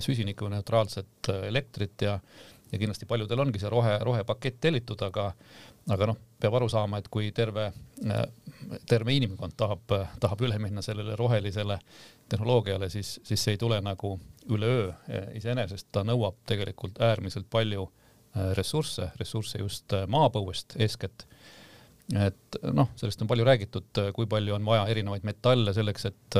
süsinikuneutraalset 0.00 1.28
elektrit 1.46 2.02
ja 2.02 2.18
ja 2.72 2.78
kindlasti 2.78 3.06
paljudel 3.06 3.40
ongi 3.40 3.60
see 3.62 3.70
rohe, 3.70 3.98
rohepakett 4.02 4.60
tellitud, 4.60 5.02
aga 5.06 5.32
aga 5.92 6.08
noh, 6.08 6.20
peab 6.40 6.56
aru 6.58 6.68
saama, 6.72 7.00
et 7.00 7.08
kui 7.12 7.30
terve, 7.36 7.66
terve 8.88 9.16
inimkond 9.16 9.56
tahab, 9.58 9.96
tahab 10.20 10.44
üle 10.46 10.58
minna 10.62 10.82
sellele 10.84 11.16
rohelisele 11.20 11.78
tehnoloogiale, 12.32 12.88
siis, 12.92 13.18
siis 13.24 13.44
see 13.44 13.56
ei 13.56 13.60
tule 13.60 13.80
nagu 13.84 14.14
üleöö 14.52 14.92
iseenesest, 15.36 15.90
ta 15.92 16.04
nõuab 16.06 16.40
tegelikult 16.48 17.00
äärmiselt 17.04 17.48
palju 17.52 17.86
äh, 17.86 18.52
ressursse, 18.56 19.10
ressursse 19.20 19.60
just 19.60 19.92
äh, 19.96 20.08
maapõuest 20.08 20.78
eeskätt. 20.80 21.26
et 22.20 22.56
noh, 22.76 22.90
sellest 23.00 23.22
on 23.24 23.28
palju 23.28 23.44
räägitud, 23.48 24.00
kui 24.12 24.26
palju 24.28 24.54
on 24.54 24.64
vaja 24.64 24.82
erinevaid 24.92 25.22
metalle 25.24 25.72
selleks, 25.72 26.04
et 26.10 26.36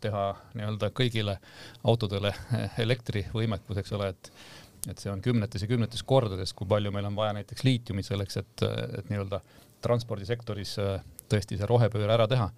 teha 0.00 0.22
nii-öelda 0.56 0.88
kõigile 0.96 1.34
autodele 1.84 2.32
elektrivõimekus, 2.86 3.82
eks 3.82 3.92
ole, 3.98 4.08
et 4.14 4.30
et 4.90 4.98
see 4.98 5.10
on 5.12 5.22
kümnetes 5.22 5.62
ja 5.62 5.68
kümnetes 5.70 6.02
kordades, 6.02 6.52
kui 6.52 6.66
palju 6.68 6.92
meil 6.94 7.06
on 7.06 7.16
vaja 7.16 7.36
näiteks 7.38 7.64
liitiumit 7.64 8.08
selleks, 8.08 8.40
et, 8.42 8.64
et 8.98 9.10
nii-öelda 9.10 9.42
transpordisektoris 9.82 10.76
tõesti 11.30 11.58
see 11.58 11.68
rohepööre 11.68 12.14
ära 12.14 12.26
teha. 12.28 12.50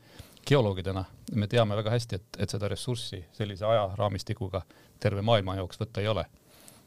geoloogidena 0.45 1.05
me 1.35 1.47
teame 1.49 1.77
väga 1.77 1.91
hästi, 1.91 2.17
et, 2.17 2.39
et 2.39 2.51
seda 2.51 2.69
ressurssi 2.69 3.25
sellise 3.33 3.65
ajaraamistikuga 3.65 4.63
terve 5.01 5.23
maailma 5.23 5.57
jaoks 5.57 5.81
võtta 5.81 6.01
ei 6.01 6.09
ole 6.09 6.25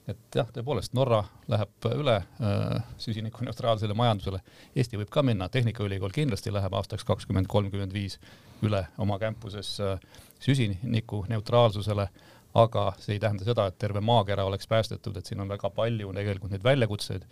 et 0.07 0.37
jah, 0.39 0.47
tõepoolest 0.55 0.95
Norra 0.95 1.19
läheb 1.51 1.87
üle 1.91 2.15
äh, 2.15 2.85
süsinikuneutraalsele 3.01 3.95
majandusele. 3.97 4.39
Eesti 4.75 4.99
võib 5.01 5.11
ka 5.11 5.23
minna, 5.25 5.49
Tehnikaülikool 5.51 6.13
kindlasti 6.15 6.53
läheb 6.53 6.75
aastaks 6.79 7.03
kakskümmend 7.07 7.49
kolmkümmend 7.51 7.93
viis 7.95 8.17
üle 8.65 8.85
oma 9.03 9.19
campuses 9.19 9.73
äh, 9.83 9.99
süsinikuneutraalsusele, 10.43 12.07
aga 12.57 12.87
see 13.01 13.17
ei 13.17 13.21
tähenda 13.21 13.45
seda, 13.45 13.67
et 13.69 13.77
terve 13.79 14.01
maakera 14.01 14.45
oleks 14.47 14.67
päästetud, 14.67 15.17
et 15.17 15.29
siin 15.29 15.41
on 15.43 15.49
väga 15.51 15.69
palju 15.73 16.13
tegelikult 16.15 16.53
neid 16.53 16.65
väljakutseid 16.65 17.25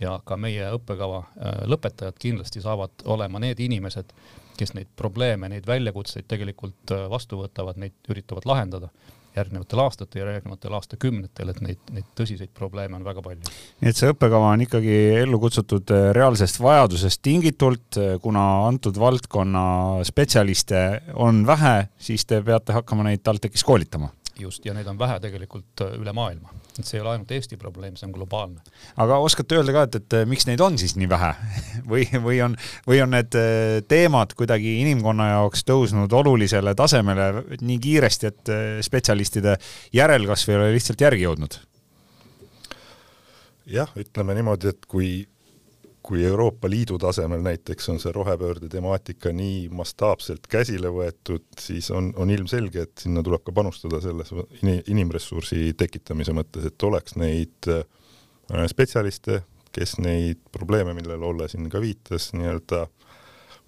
ja 0.00 0.18
ka 0.24 0.36
meie 0.40 0.70
õppekava 0.76 1.22
äh, 1.22 1.62
lõpetajad 1.70 2.18
kindlasti 2.20 2.62
saavad 2.64 3.06
olema 3.10 3.42
need 3.42 3.60
inimesed, 3.60 4.12
kes 4.58 4.74
neid 4.76 4.90
probleeme, 4.96 5.50
neid 5.52 5.66
väljakutseid 5.68 6.28
tegelikult 6.30 6.94
äh, 6.94 7.08
vastu 7.10 7.42
võtavad, 7.42 7.80
neid 7.80 8.12
üritavad 8.12 8.46
lahendada 8.48 8.92
järgnevatel 9.30 9.78
aastatel 9.78 10.24
ja 10.24 10.32
järgnevatel 10.34 10.74
aastakümnetel, 10.74 11.52
et 11.52 11.60
neid, 11.62 11.82
neid 11.94 12.06
tõsiseid 12.18 12.50
probleeme 12.54 12.96
on 12.98 13.04
väga 13.06 13.22
palju. 13.22 13.52
nii 13.78 13.92
et 13.92 13.98
see 13.98 14.10
õppekava 14.10 14.48
on 14.56 14.64
ikkagi 14.64 14.96
ellu 15.20 15.38
kutsutud 15.42 15.92
äh, 15.94 16.08
reaalsest 16.16 16.62
vajadusest 16.62 17.22
tingitult, 17.26 17.98
kuna 18.22 18.46
antud 18.68 18.98
valdkonna 18.98 19.64
spetsialiste 20.06 20.86
on 21.14 21.44
vähe, 21.46 21.76
siis 21.98 22.26
te 22.26 22.40
peate 22.46 22.78
hakkama 22.78 23.06
neid 23.10 23.22
TalTechis 23.26 23.66
koolitama 23.66 24.10
just, 24.40 24.64
ja 24.66 24.74
neid 24.76 24.88
on 24.90 24.98
vähe 24.98 25.18
tegelikult 25.22 25.84
äh, 25.84 25.94
üle 26.00 26.12
maailma. 26.16 26.52
et 26.78 26.86
see 26.86 26.98
ei 26.98 27.04
ole 27.04 27.14
ainult 27.14 27.32
Eesti 27.34 27.58
probleem, 27.60 27.96
see 27.98 28.08
on 28.08 28.14
globaalne. 28.14 28.62
aga 29.00 29.18
oskate 29.24 29.58
öelda 29.58 29.74
ka, 29.76 29.86
et, 29.88 29.98
et 30.00 30.28
miks 30.30 30.46
neid 30.48 30.62
on 30.64 30.78
siis 30.80 30.96
nii 31.00 31.08
vähe 31.10 31.32
või, 31.92 32.06
või 32.26 32.42
on, 32.44 32.56
või 32.88 33.02
on 33.04 33.14
need 33.16 33.38
äh, 33.38 33.80
teemad 33.88 34.34
kuidagi 34.38 34.78
inimkonna 34.84 35.30
jaoks 35.34 35.64
tõusnud 35.68 36.12
olulisele 36.20 36.74
tasemele 36.78 37.32
nii 37.60 37.80
kiiresti, 37.82 38.30
et 38.30 38.54
äh, 38.54 38.68
spetsialistide 38.84 39.56
järelkasv 39.96 40.54
ei 40.54 40.60
ole 40.60 40.70
lihtsalt 40.76 41.08
järgi 41.08 41.28
jõudnud? 41.28 41.60
jah, 43.70 43.90
ütleme 43.98 44.34
niimoodi, 44.34 44.72
et 44.74 44.86
kui 44.90 45.10
kui 46.10 46.24
Euroopa 46.26 46.66
Liidu 46.70 46.96
tasemel 46.98 47.38
näiteks 47.44 47.86
on 47.92 48.00
see 48.02 48.10
rohepöörde 48.10 48.66
temaatika 48.68 49.30
nii 49.30 49.68
mastaapselt 49.78 50.48
käsile 50.50 50.90
võetud, 50.90 51.44
siis 51.62 51.86
on, 51.94 52.08
on 52.18 52.30
ilmselge, 52.34 52.82
et 52.82 53.04
sinna 53.04 53.22
tuleb 53.22 53.44
ka 53.46 53.52
panustada 53.54 54.00
selles 54.02 54.32
inimressursi 54.90 55.68
tekitamise 55.78 56.34
mõttes, 56.34 56.66
et 56.66 56.86
oleks 56.88 57.14
neid 57.20 57.68
äh, 57.70 57.84
spetsialiste, 58.72 59.44
kes 59.70 60.00
neid 60.02 60.40
probleeme, 60.50 60.96
millele 60.98 61.28
Olle 61.28 61.46
siin 61.52 61.68
ka 61.70 61.78
viitas, 61.78 62.32
nii-öelda 62.34 62.80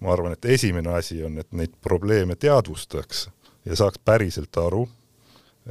ma 0.03 0.11
arvan, 0.11 0.35
et 0.35 0.47
esimene 0.51 0.91
asi 0.97 1.21
on, 1.23 1.37
et 1.39 1.55
neid 1.55 1.77
probleeme 1.79 2.35
teadvustaks 2.35 3.29
ja 3.69 3.77
saaks 3.79 4.01
päriselt 4.03 4.59
aru, 4.59 4.83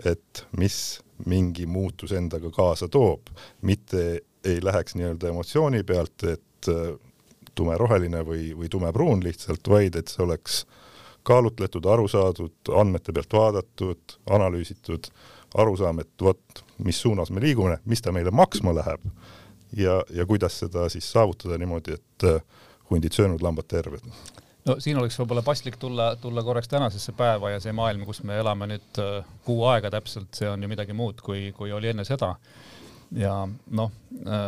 et 0.08 0.46
mis 0.56 0.78
mingi 1.28 1.68
muutus 1.68 2.16
endaga 2.16 2.48
kaasa 2.48 2.88
toob, 2.88 3.28
mitte 3.60 4.22
ei 4.48 4.64
läheks 4.64 4.96
nii-öelda 4.96 5.28
emotsiooni 5.34 5.84
pealt, 5.84 6.24
et 6.32 6.42
Äh, 6.68 6.92
tumeroheline 7.54 8.22
või, 8.24 8.52
või 8.56 8.68
tumepruun 8.72 9.20
lihtsalt, 9.24 9.68
vaid 9.68 9.96
et 9.98 10.08
see 10.08 10.22
oleks 10.24 10.62
kaalutletud, 11.28 11.86
aru 11.86 12.08
saadud, 12.08 12.54
andmete 12.80 13.12
pealt 13.12 13.34
vaadatud, 13.36 14.14
analüüsitud, 14.32 15.10
arusaam, 15.60 16.00
et 16.00 16.24
vot, 16.24 16.62
mis 16.82 17.00
suunas 17.02 17.30
me 17.30 17.42
liigume, 17.44 17.78
mis 17.84 18.02
ta 18.02 18.12
meile 18.12 18.32
maksma 18.32 18.72
läheb 18.74 19.04
ja, 19.76 20.00
ja 20.14 20.26
kuidas 20.26 20.58
seda 20.64 20.88
siis 20.88 21.10
saavutada 21.12 21.58
niimoodi, 21.60 21.98
et 22.00 22.28
äh, 22.28 22.40
hundid 22.90 23.12
söönud, 23.12 23.44
lambad 23.44 23.68
terved 23.68 24.08
no 24.64 24.78
siin 24.80 24.96
oleks 24.96 25.18
võib-olla 25.20 25.44
paslik 25.44 25.76
tulla, 25.76 26.14
tulla 26.16 26.42
korraks 26.46 26.72
tänasesse 26.72 27.12
päeva 27.18 27.52
ja 27.52 27.60
see 27.60 27.76
maailm, 27.76 28.06
kus 28.08 28.22
me 28.24 28.38
elame 28.40 28.70
nüüd 28.74 29.02
äh, 29.02 29.34
kuu 29.44 29.66
aega 29.68 29.92
täpselt, 29.92 30.32
see 30.38 30.48
on 30.48 30.62
ju 30.62 30.72
midagi 30.72 30.96
muud, 30.96 31.20
kui, 31.20 31.50
kui 31.56 31.72
oli 31.72 31.92
enne 31.92 32.08
seda. 32.08 32.36
ja 33.12 33.42
noh, 33.76 33.90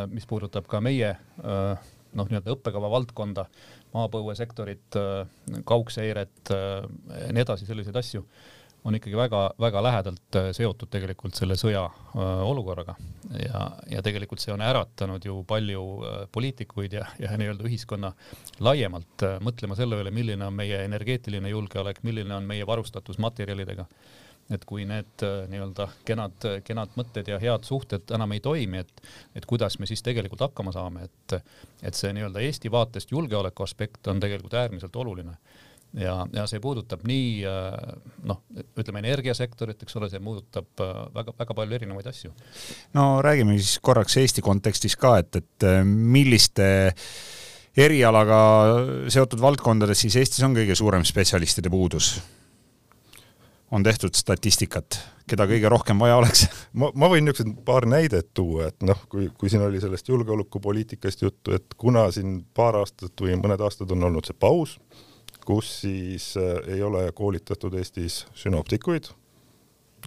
mis 0.08 0.24
puudutab 0.24 0.64
ka 0.72 0.80
meie 0.80 1.10
äh, 1.12 1.90
noh, 2.18 2.28
nii-öelda 2.30 2.54
õppekava 2.54 2.90
valdkonda, 2.92 3.46
maapõuesektorit, 3.94 4.98
äh, 4.98 5.62
kaugseiret 5.68 6.52
äh, 6.54 6.84
ja 7.26 7.32
nii 7.34 7.44
edasi, 7.44 7.68
selliseid 7.68 7.96
asju, 8.00 8.24
on 8.84 8.98
ikkagi 8.98 9.16
väga-väga 9.16 9.82
lähedalt 9.86 10.38
äh, 10.40 10.50
seotud 10.56 10.90
tegelikult 10.92 11.38
selle 11.38 11.56
sõja 11.60 11.86
olukorraga. 12.44 12.96
Ja, 13.40 13.62
ja 13.90 14.02
tegelikult 14.04 14.42
see 14.42 14.52
on 14.54 14.62
äratanud 14.62 15.24
ju 15.24 15.40
palju 15.48 15.84
poliitikuid 16.32 16.98
ja, 17.00 17.06
ja 17.18 17.32
nii-öelda 17.40 17.64
ühiskonna 17.66 18.12
laiemalt 18.62 19.24
mõtlema 19.42 19.78
selle 19.78 19.98
üle, 20.02 20.12
milline 20.14 20.46
on 20.46 20.54
meie 20.54 20.84
energeetiline 20.84 21.50
julgeolek, 21.50 22.04
milline 22.06 22.36
on 22.36 22.46
meie 22.46 22.66
varustatus 22.68 23.18
materjalidega 23.22 23.88
et 24.52 24.64
kui 24.68 24.84
need 24.88 25.24
äh, 25.24 25.44
nii-öelda 25.48 25.88
kenad, 26.04 26.48
kenad 26.66 26.96
mõtted 26.98 27.28
ja 27.30 27.38
head 27.40 27.64
suhted 27.64 28.10
enam 28.14 28.34
ei 28.36 28.42
toimi, 28.44 28.82
et, 28.84 29.04
et 29.36 29.46
kuidas 29.48 29.78
me 29.80 29.88
siis 29.88 30.04
tegelikult 30.04 30.44
hakkama 30.44 30.74
saame, 30.74 31.06
et, 31.08 31.36
et 31.82 31.96
see 31.96 32.12
nii-öelda 32.16 32.42
Eesti 32.44 32.72
vaatest 32.72 33.14
julgeoleku 33.14 33.64
aspekt 33.64 34.12
on 34.12 34.20
tegelikult 34.20 34.56
äärmiselt 34.60 34.96
oluline 35.00 35.38
ja, 36.00 36.18
ja 36.34 36.44
see 36.50 36.60
puudutab 36.60 37.06
nii 37.08 37.30
äh, 37.48 37.78
noh, 38.28 38.42
ütleme 38.76 39.00
energiasektorit, 39.04 39.86
eks 39.86 39.96
ole, 40.00 40.10
see 40.12 40.20
puudutab 40.24 40.68
väga-väga 40.76 41.48
äh, 41.48 41.58
palju 41.62 41.78
erinevaid 41.80 42.12
asju. 42.12 42.34
no 42.98 43.08
räägime 43.24 43.56
siis 43.56 43.78
korraks 43.80 44.20
Eesti 44.20 44.44
kontekstis 44.44 44.98
ka, 45.00 45.16
et, 45.24 45.40
et 45.40 45.68
milliste 45.84 46.68
erialaga 47.74 48.38
seotud 49.10 49.40
valdkondades 49.42 50.04
siis 50.04 50.20
Eestis 50.20 50.44
on 50.46 50.54
kõige 50.54 50.76
suurem 50.78 51.06
spetsialistide 51.06 51.72
puudus? 51.72 52.18
On 53.74 53.82
tehtud 53.82 54.14
statistikat, 54.14 54.98
keda 55.30 55.46
kõige 55.50 55.70
rohkem 55.72 55.98
vaja 56.02 56.18
oleks? 56.20 56.46
ma, 56.78 56.90
ma 56.94 57.08
võin 57.10 57.26
niisugused 57.26 57.64
paar 57.66 57.88
näidet 57.90 58.30
tuua, 58.36 58.68
et 58.70 58.86
noh, 58.86 59.00
kui, 59.10 59.26
kui 59.38 59.50
siin 59.50 59.64
oli 59.66 59.82
sellest 59.82 60.08
julgeolekupoliitikast 60.12 61.24
juttu, 61.26 61.56
et 61.56 61.74
kuna 61.80 62.06
siin 62.14 62.38
paar 62.54 62.78
aastat 62.80 63.24
või 63.24 63.36
mõned 63.40 63.64
aastad 63.64 63.90
on 63.94 64.06
olnud 64.10 64.28
see 64.28 64.38
paus, 64.38 64.76
kus 65.44 65.72
siis 65.82 66.30
äh, 66.40 66.76
ei 66.76 66.86
ole 66.86 67.08
koolitatud 67.16 67.74
Eestis 67.80 68.22
sünoptikuid, 68.38 69.10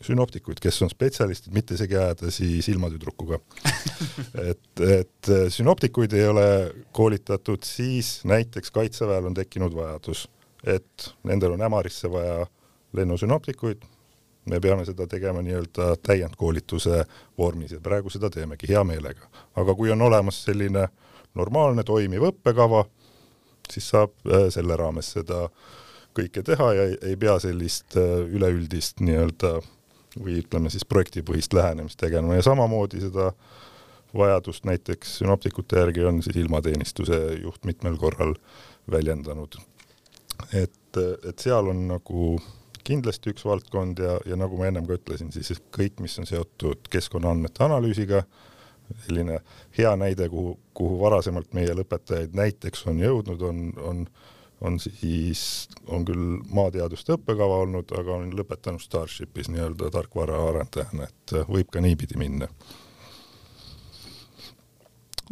sünoptikuid, 0.05 0.61
kes 0.63 0.79
on 0.85 0.93
spetsialistid, 0.93 1.53
mitte 1.57 1.75
isegi 1.75 1.97
ajada 1.97 2.31
siis 2.31 2.69
ilmatüdrukuga 2.71 3.41
et, 4.51 4.67
et 4.79 5.33
äh, 5.33 5.47
sünoptikuid 5.53 6.15
ei 6.15 6.27
ole 6.31 6.49
koolitatud, 6.95 7.67
siis 7.67 8.21
näiteks 8.29 8.71
Kaitseväel 8.71 9.27
on 9.27 9.35
tekkinud 9.35 9.75
vajadus, 9.75 10.29
et 10.63 11.11
nendel 11.27 11.57
on 11.57 11.67
Ämarisse 11.67 12.09
vaja 12.11 12.45
lennusünoptikuid, 12.97 13.85
me 14.47 14.59
peame 14.63 14.85
seda 14.87 15.07
tegema 15.07 15.41
nii-öelda 15.43 15.95
täiendkoolituse 16.03 17.03
vormis 17.37 17.75
ja 17.75 17.81
praegu 17.83 18.09
seda 18.09 18.29
teemegi 18.33 18.69
hea 18.69 18.83
meelega. 18.83 19.27
aga 19.55 19.75
kui 19.75 19.91
on 19.91 20.01
olemas 20.01 20.43
selline 20.43 20.87
normaalne 21.35 21.83
toimiv 21.83 22.29
õppekava, 22.31 22.85
siis 23.71 23.89
saab 23.89 24.13
äh, 24.27 24.47
selle 24.53 24.77
raames 24.79 25.11
seda 25.17 25.47
kõike 26.17 26.43
teha 26.43 26.73
ja 26.73 26.85
ei, 26.89 26.97
ei 27.11 27.17
pea 27.19 27.37
sellist 27.43 27.97
äh, 27.99 28.19
üleüldist 28.25 29.03
nii-öelda 29.03 29.57
või 30.17 30.39
ütleme 30.41 30.71
siis 30.73 30.85
projektipõhist 30.85 31.53
lähenemist 31.53 31.99
tegema 32.01 32.37
ja 32.37 32.45
samamoodi 32.45 33.01
seda 33.03 33.31
vajadust 34.17 34.65
näiteks 34.65 35.17
sünoptikute 35.21 35.79
järgi 35.79 36.05
on 36.07 36.21
siis 36.23 36.39
ilmateenistuse 36.41 37.19
juht 37.41 37.65
mitmel 37.65 37.97
korral 37.97 38.33
väljendanud. 38.91 39.57
et, 40.53 40.97
et 40.97 41.39
seal 41.39 41.67
on 41.67 41.87
nagu 41.91 42.37
kindlasti 42.87 43.33
üks 43.33 43.45
valdkond 43.45 43.99
ja, 44.03 44.17
ja 44.25 44.37
nagu 44.39 44.59
ma 44.59 44.69
ennem 44.69 44.87
ka 44.87 44.97
ütlesin, 44.97 45.33
siis 45.35 45.59
kõik, 45.75 45.99
mis 46.03 46.15
on 46.21 46.29
seotud 46.29 46.87
keskkonnaandmete 46.93 47.65
analüüsiga, 47.65 48.23
selline 49.05 49.41
hea 49.77 49.91
näide, 49.99 50.29
kuhu, 50.31 50.55
kuhu 50.77 50.99
varasemalt 51.01 51.53
meie 51.57 51.75
lõpetajaid 51.75 52.35
näiteks 52.37 52.85
on 52.87 53.01
jõudnud, 53.03 53.43
on, 53.43 53.61
on, 53.83 54.03
on 54.63 54.79
siis, 54.79 55.67
on 55.91 56.05
küll 56.07 56.39
maateaduste 56.55 57.17
õppekava 57.17 57.61
olnud, 57.65 57.91
aga 57.99 58.17
on 58.21 58.31
lõpetanud 58.37 58.83
Starshipis 58.83 59.51
nii-öelda 59.51 59.91
tarkvaraarendajana, 59.93 61.09
et 61.09 61.37
võib 61.49 61.71
ka 61.73 61.83
niipidi 61.83 62.19
minna. 62.19 62.47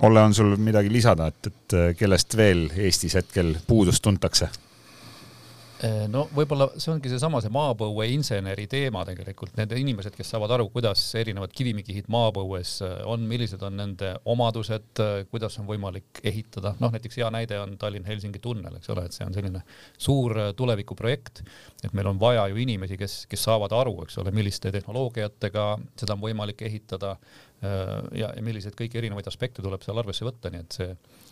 Olle, 0.04 0.20
on 0.20 0.34
sul 0.36 0.58
midagi 0.60 0.92
lisada, 0.92 1.30
et, 1.32 1.48
et 1.48 1.76
kellest 1.96 2.36
veel 2.36 2.68
Eestis 2.76 3.16
hetkel 3.16 3.56
puudust 3.68 4.04
tuntakse? 4.04 4.50
Eh, 5.84 6.06
no 6.08 6.22
võib-olla 6.32 6.70
see 6.80 6.94
ongi 6.94 7.10
seesama 7.12 7.42
see 7.44 7.52
maapõueinseneri 7.52 8.64
teema 8.72 9.02
tegelikult, 9.08 9.58
need 9.60 9.74
inimesed, 9.76 10.14
kes 10.16 10.30
saavad 10.32 10.54
aru, 10.56 10.70
kuidas 10.72 11.02
erinevad 11.20 11.52
kivimikihid 11.56 12.08
maapõues 12.16 12.78
eh, 12.86 12.94
on, 13.12 13.26
millised 13.28 13.64
on 13.66 13.76
nende 13.82 14.14
omadused, 14.32 14.88
eh, 15.04 15.26
kuidas 15.28 15.60
on 15.60 15.68
võimalik 15.68 16.22
ehitada, 16.24 16.78
noh 16.80 16.94
näiteks 16.96 17.20
hea 17.20 17.32
näide 17.36 17.60
on 17.60 17.76
Tallinn-Helsingi 17.82 18.40
tunnel, 18.44 18.78
eks 18.80 18.94
ole, 18.96 19.04
et 19.10 19.18
see 19.18 19.28
on 19.28 19.36
selline 19.36 19.66
suur 20.00 20.38
tulevikuprojekt, 20.56 21.44
et 21.84 21.98
meil 21.98 22.08
on 22.14 22.24
vaja 22.24 22.48
ju 22.54 22.62
inimesi, 22.64 22.96
kes, 23.02 23.18
kes 23.32 23.44
saavad 23.50 23.76
aru, 23.76 23.98
eks 24.06 24.22
ole, 24.24 24.32
milliste 24.36 24.72
tehnoloogiatega 24.72 25.68
seda 26.00 26.16
on 26.16 26.24
võimalik 26.24 26.64
ehitada 26.70 27.18
ja, 28.16 28.32
ja 28.36 28.44
milliseid 28.46 28.76
kõiki 28.78 29.00
erinevaid 29.00 29.28
aspekte 29.30 29.64
tuleb 29.66 29.84
seal 29.86 30.00
arvesse 30.02 30.26
võtta, 30.28 30.52
nii 30.54 30.64
et 30.66 30.78
see 30.80 30.90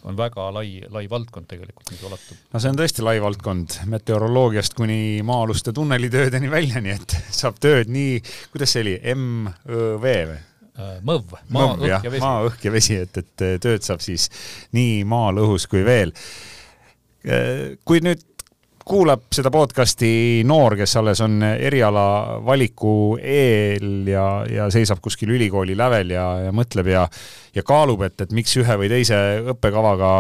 on 0.08 0.18
väga 0.20 0.48
lai, 0.56 0.82
lai 0.92 1.04
valdkond 1.12 1.48
tegelikult, 1.50 1.92
mis 1.92 2.02
ulatub. 2.04 2.40
no 2.54 2.62
see 2.62 2.72
on 2.74 2.80
tõesti 2.80 3.06
lai 3.06 3.18
valdkond, 3.24 3.78
meteoroloogiast 3.92 4.76
kuni 4.78 5.22
maa-aluste 5.26 5.74
tunnelitöödeni 5.76 6.52
välja, 6.52 6.82
nii 6.84 6.96
et 6.96 7.16
saab 7.32 7.60
tööd 7.64 7.92
nii, 7.94 8.18
kuidas 8.54 8.76
see 8.76 8.84
oli, 8.86 8.98
M-Ö-V 9.14 10.18
või? 10.32 10.42
Äh, 10.74 10.98
mõv, 11.06 11.36
maa, 11.54 11.76
õhk 11.78 12.08
ja 12.08 12.10
vesi. 12.10 12.24
maa, 12.26 12.44
õhk 12.48 12.64
ja 12.66 12.74
vesi, 12.74 13.00
et, 13.06 13.22
et 13.22 13.46
tööd 13.62 13.86
saab 13.86 14.02
siis 14.02 14.30
nii 14.74 15.04
maal, 15.06 15.38
õhus 15.44 15.68
kui 15.70 15.84
veel. 15.86 16.16
Äh, 17.24 17.76
kui 17.86 18.02
nüüd 18.04 18.26
kuulab 18.86 19.30
seda 19.32 19.52
podcast'i 19.54 20.44
noor, 20.48 20.76
kes 20.80 20.98
alles 21.00 21.22
on 21.24 21.40
eriala 21.44 22.06
valiku 22.46 23.16
eel 23.18 24.08
ja, 24.12 24.28
ja 24.50 24.70
seisab 24.74 25.00
kuskil 25.04 25.32
ülikooli 25.36 25.78
lävel 25.78 26.12
ja, 26.16 26.28
ja 26.48 26.54
mõtleb 26.56 26.92
ja, 26.92 27.08
ja 27.56 27.64
kaalub, 27.64 28.04
et, 28.08 28.20
et 28.26 28.36
miks 28.36 28.56
ühe 28.60 28.80
või 28.80 28.92
teise 28.92 29.20
õppekavaga 29.54 30.14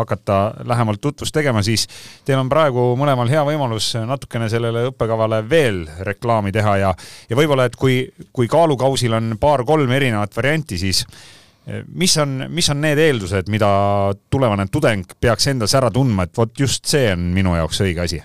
hakata 0.00 0.36
lähemalt 0.64 1.00
tutvust 1.00 1.34
tegema, 1.34 1.62
siis 1.66 1.86
teil 2.24 2.38
on 2.40 2.48
praegu 2.48 2.92
mõlemal 3.00 3.28
hea 3.30 3.42
võimalus 3.46 3.92
natukene 4.06 4.48
sellele 4.52 4.86
õppekavale 4.92 5.42
veel 5.48 5.82
reklaami 6.06 6.52
teha 6.54 6.76
ja, 6.80 6.94
ja 7.28 7.38
võib-olla, 7.38 7.66
et 7.68 7.76
kui, 7.76 8.04
kui 8.32 8.48
kaalukausil 8.48 9.16
on 9.16 9.34
paar-kolm 9.40 9.90
erinevat 9.96 10.36
varianti, 10.36 10.78
siis 10.80 11.04
mis 11.92 12.16
on, 12.18 12.46
mis 12.48 12.68
on 12.72 12.80
need 12.80 12.98
eeldused, 12.98 13.50
mida 13.52 13.70
tulevane 14.30 14.66
tudeng 14.72 15.04
peaks 15.20 15.50
endas 15.52 15.74
ära 15.76 15.90
tundma, 15.92 16.26
et 16.26 16.36
vot 16.36 16.52
just 16.58 16.88
see 16.88 17.12
on 17.12 17.30
minu 17.34 17.54
jaoks 17.58 17.82
õige 17.84 18.04
asi? 18.04 18.20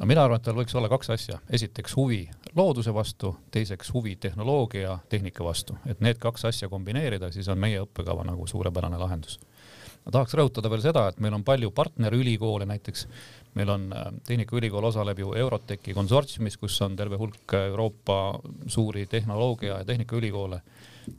no 0.00 0.06
mina 0.08 0.24
arvan, 0.26 0.40
et 0.40 0.44
tal 0.44 0.56
võiks 0.58 0.74
olla 0.76 0.90
kaks 0.92 1.10
asja, 1.14 1.38
esiteks 1.56 1.96
huvi 1.96 2.24
looduse 2.56 2.92
vastu, 2.94 3.32
teiseks 3.52 3.92
huvi 3.94 4.16
tehnoloogia, 4.20 4.98
tehnika 5.08 5.44
vastu, 5.44 5.76
et 5.88 6.00
need 6.04 6.20
kaks 6.20 6.46
asja 6.50 6.68
kombineerida, 6.72 7.30
siis 7.32 7.48
on 7.52 7.60
meie 7.60 7.80
õppekava 7.84 8.24
nagu 8.26 8.46
suurepärane 8.48 8.98
lahendus. 9.00 9.38
ma 10.04 10.12
tahaks 10.14 10.36
rõhutada 10.38 10.70
veel 10.70 10.82
seda, 10.84 11.08
et 11.08 11.20
meil 11.20 11.34
on 11.34 11.44
palju 11.44 11.70
partnerülikoole, 11.74 12.66
näiteks 12.66 13.06
meil 13.54 13.70
on 13.72 13.88
äh, 13.92 14.10
Tehnikaülikool 14.26 14.84
osaleb 14.84 15.18
ju 15.18 15.32
Eurotechi 15.34 15.94
konsortsiumis, 15.94 16.56
kus 16.56 16.80
on 16.82 16.96
terve 16.96 17.16
hulk 17.16 17.54
Euroopa 17.54 18.38
suuri 18.66 19.06
tehnoloogia 19.06 19.78
ja 19.78 19.84
tehnikaülikoole 19.84 20.60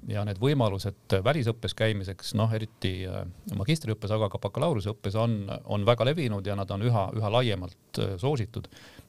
ja 0.07 0.23
need 0.27 0.39
võimalused 0.41 1.17
välisõppes 1.23 1.75
käimiseks, 1.77 2.33
noh, 2.39 2.51
eriti 2.53 2.91
äh, 3.07 3.23
magistriõppes, 3.57 4.11
aga 4.13 4.29
ka 4.31 4.41
bakalaureuseõppes 4.43 5.15
on, 5.19 5.39
on 5.65 5.85
väga 5.87 6.07
levinud 6.07 6.47
ja 6.47 6.55
nad 6.59 6.71
on 6.73 6.85
üha, 6.87 7.07
üha 7.17 7.31
laiemalt 7.37 8.01
äh, 8.01 8.15
soositud. 8.21 8.67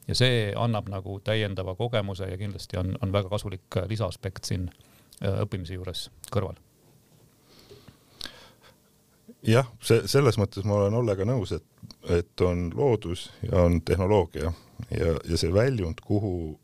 ja 0.08 0.14
see 0.14 0.52
annab 0.56 0.88
nagu 0.88 1.18
täiendava 1.20 1.74
kogemuse 1.74 2.30
ja 2.30 2.38
kindlasti 2.40 2.78
on, 2.80 2.96
on 3.02 3.12
väga 3.12 3.28
kasulik 3.28 3.80
lisaaspekt 3.88 4.44
siin 4.44 4.70
äh, 5.22 5.42
õppimise 5.44 5.74
juures 5.74 6.08
kõrval. 6.32 6.56
jah, 9.42 9.68
see, 9.80 10.06
selles 10.06 10.38
mõttes 10.38 10.64
ma 10.64 10.80
olen 10.82 10.94
Ollega 10.94 11.24
nõus, 11.24 11.52
et, 11.52 11.66
et 12.10 12.40
on 12.40 12.70
loodus 12.74 13.30
ja 13.42 13.66
on 13.66 13.82
tehnoloogia 13.82 14.52
ja, 14.90 15.12
ja 15.24 15.36
see 15.36 15.52
väljund, 15.54 16.02
kuhu 16.04 16.58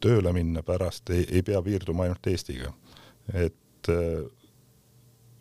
tööle 0.00 0.32
minna 0.32 0.62
pärast 0.64 1.10
ei, 1.12 1.26
ei 1.28 1.42
pea 1.44 1.60
piirduma 1.62 2.06
ainult 2.06 2.26
Eestiga 2.26 2.70
et 3.34 3.90
äh, 3.92 4.24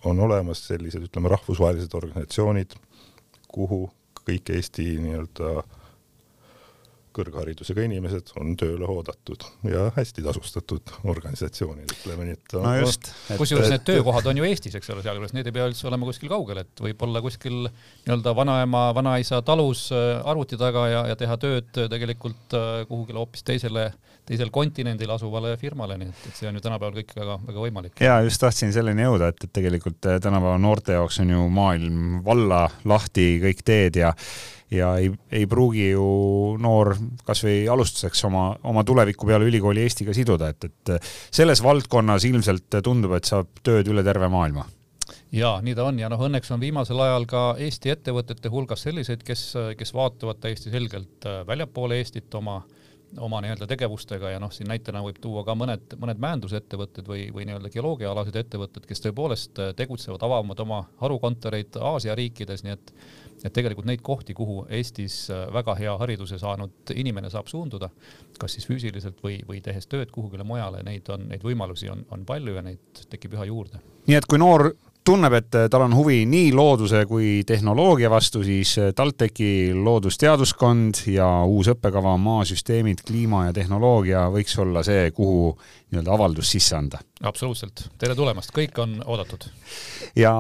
on 0.06 0.19
olemas 0.19 0.62
sellised, 0.67 1.08
ütleme, 1.10 1.32
rahvusvahelised 1.34 1.93
organisatsioonid, 1.97 2.76
kuhu 3.52 3.88
kõik 4.28 4.52
Eesti 4.54 4.97
nii-öelda 5.02 5.63
kõrgharidusega 7.18 7.86
inimesed 7.88 8.34
on 8.42 8.56
tööle 8.60 8.88
oodatud 8.90 9.46
ja 9.68 9.88
hästi 9.96 10.24
tasustatud 10.26 10.94
organisatsioonid, 11.10 11.94
ütleme 11.98 12.30
nii, 12.30 12.38
et 12.38 12.58
no 12.62 12.74
just. 12.80 13.12
kusjuures 13.40 13.72
need 13.74 13.86
töökohad 13.88 14.30
on 14.32 14.42
ju 14.42 14.48
Eestis, 14.48 14.78
eks 14.80 14.94
ole, 14.94 15.04
sealjuures 15.06 15.36
need 15.38 15.50
ei 15.50 15.56
pea 15.56 15.68
üldse 15.70 15.88
olema 15.90 16.10
kuskil 16.10 16.32
kaugel, 16.32 16.64
et 16.64 16.84
võib-olla 16.88 17.24
kuskil 17.26 17.68
nii-öelda 17.68 18.36
vanaema, 18.38 18.88
vanaisa 18.98 19.42
talus 19.46 19.88
äh, 19.96 20.18
arvuti 20.28 20.60
taga 20.60 20.88
ja, 20.92 21.06
ja 21.12 21.20
teha 21.20 21.40
tööd 21.42 21.72
tegelikult 21.78 22.58
äh, 22.58 22.84
kuhugile 22.90 23.24
hoopis 23.24 23.46
teisele 23.48 23.92
teisel 24.28 24.52
kontinendil 24.54 25.12
asuvale 25.14 25.54
firmale, 25.60 25.96
nii 26.00 26.12
et, 26.12 26.26
et 26.28 26.40
see 26.40 26.50
on 26.50 26.58
ju 26.58 26.64
tänapäeval 26.64 27.00
kõik 27.00 27.14
väga, 27.16 27.38
väga 27.48 27.64
võimalik. 27.64 28.04
ja 28.04 28.20
just 28.26 28.42
tahtsin 28.44 28.74
selleni 28.76 29.06
jõuda, 29.06 29.32
et, 29.32 29.48
et 29.48 29.54
tegelikult 29.56 30.10
äh, 30.10 30.20
tänapäeva 30.24 30.58
noorte 30.62 30.98
jaoks 30.98 31.22
on 31.24 31.32
ju 31.32 31.48
maailm 31.54 32.20
valla 32.26 32.66
lahti, 32.88 33.30
kõik 33.44 33.64
teed 33.68 34.02
ja 34.04 34.14
ja 34.72 34.94
ei, 35.00 35.12
ei 35.32 35.48
pruugi 35.48 35.90
ju 35.92 36.08
noor 36.62 36.94
kasvõi 37.28 37.68
alustuseks 37.72 38.24
oma, 38.28 38.50
oma 38.68 38.84
tuleviku 38.88 39.28
peale 39.30 39.48
ülikooli 39.48 39.86
Eestiga 39.86 40.16
siduda, 40.16 40.52
et, 40.52 40.68
et 40.68 41.12
selles 41.32 41.64
valdkonnas 41.64 42.26
ilmselt 42.28 42.82
tundub, 42.84 43.16
et 43.18 43.30
saab 43.30 43.62
tööd 43.64 43.88
üle 43.92 44.04
terve 44.04 44.30
maailma. 44.32 44.66
Ja 45.32 45.58
nii 45.64 45.76
ta 45.76 45.86
on 45.88 46.00
ja 46.00 46.10
noh, 46.12 46.22
õnneks 46.24 46.52
on 46.56 46.60
viimasel 46.60 47.00
ajal 47.04 47.26
ka 47.28 47.44
Eesti 47.64 47.92
ettevõtete 47.92 48.52
hulgas 48.52 48.84
selliseid, 48.88 49.24
kes, 49.28 49.50
kes 49.80 49.94
vaatavad 49.96 50.40
täiesti 50.44 50.72
selgelt 50.72 51.28
äh, 51.28 51.42
väljapoole 51.48 52.00
Eestit 52.00 52.34
oma 52.40 52.62
äh, 52.62 52.77
oma 53.17 53.41
nii-öelda 53.41 53.67
tegevustega 53.67 54.34
ja 54.34 54.39
noh, 54.41 54.52
siin 54.54 54.70
näitena 54.72 55.02
võib 55.06 55.20
tuua 55.22 55.43
ka 55.48 55.56
mõned, 55.58 55.96
mõned 56.02 56.20
mäendusettevõtted 56.24 57.08
või, 57.08 57.28
või 57.34 57.48
nii-öelda 57.48 57.72
geoloogiaalased 57.74 58.36
ettevõtted, 58.41 58.88
kes 58.89 59.04
tõepoolest 59.06 59.62
äh, 59.63 59.72
tegutsevad, 59.78 60.24
avavad 60.28 60.60
oma 60.63 60.82
harukontoreid 61.02 61.80
Aasia 61.93 62.15
riikides, 62.17 62.65
nii 62.65 62.76
et 62.76 62.93
et 63.46 63.54
tegelikult 63.54 63.86
neid 63.86 64.02
kohti, 64.02 64.34
kuhu 64.34 64.63
Eestis 64.74 65.28
äh, 65.30 65.46
väga 65.54 65.76
hea 65.78 65.93
hariduse 66.02 66.39
saanud 66.41 66.93
inimene 66.96 67.30
saab 67.30 67.50
suunduda, 67.52 67.89
kas 68.41 68.58
siis 68.58 68.65
füüsiliselt 68.65 69.22
või, 69.24 69.38
või 69.48 69.62
tehes 69.62 69.86
tööd 69.88 70.12
kuhugile 70.13 70.46
mujale, 70.48 70.82
neid 70.86 71.10
on, 71.13 71.28
neid 71.30 71.46
võimalusi 71.46 71.91
on, 71.93 72.02
on 72.12 72.26
palju 72.26 72.58
ja 72.58 72.65
neid 72.65 73.06
tekib 73.12 73.38
üha 73.38 73.46
juurde. 73.52 73.82
nii 74.08 74.17
et 74.17 74.26
kui 74.26 74.41
noor 74.41 74.72
tunneb, 75.08 75.32
et 75.38 75.56
äh, 75.56 75.70
tal 75.72 75.86
on 75.86 75.93
huvi 75.96 76.26
nii 76.28 76.50
looduse 76.56 77.06
kui 77.08 77.43
tehnoloogia 77.48 78.10
vastu, 78.12 78.41
siis 78.43 78.74
äh, 78.82 78.89
TalTechi 78.96 79.72
loodusteaduskond 79.76 80.93
ja 81.13 81.28
uus 81.48 81.67
õppekava 81.72 82.17
Maasüsteemid, 82.20 82.98
kliima 83.08 83.46
ja 83.48 83.54
tehnoloogia 83.56 84.26
võiks 84.34 84.58
olla 84.60 84.84
see, 84.84 85.12
kuhu 85.15 85.54
nii-öelda 85.93 86.12
avaldus 86.12 86.52
sisse 86.52 86.76
anda. 86.76 87.00
absoluutselt, 87.24 87.86
tere 87.98 88.15
tulemast, 88.20 88.52
kõik 88.56 88.80
on 88.84 89.04
oodatud. 89.06 89.46
ja 90.20 90.34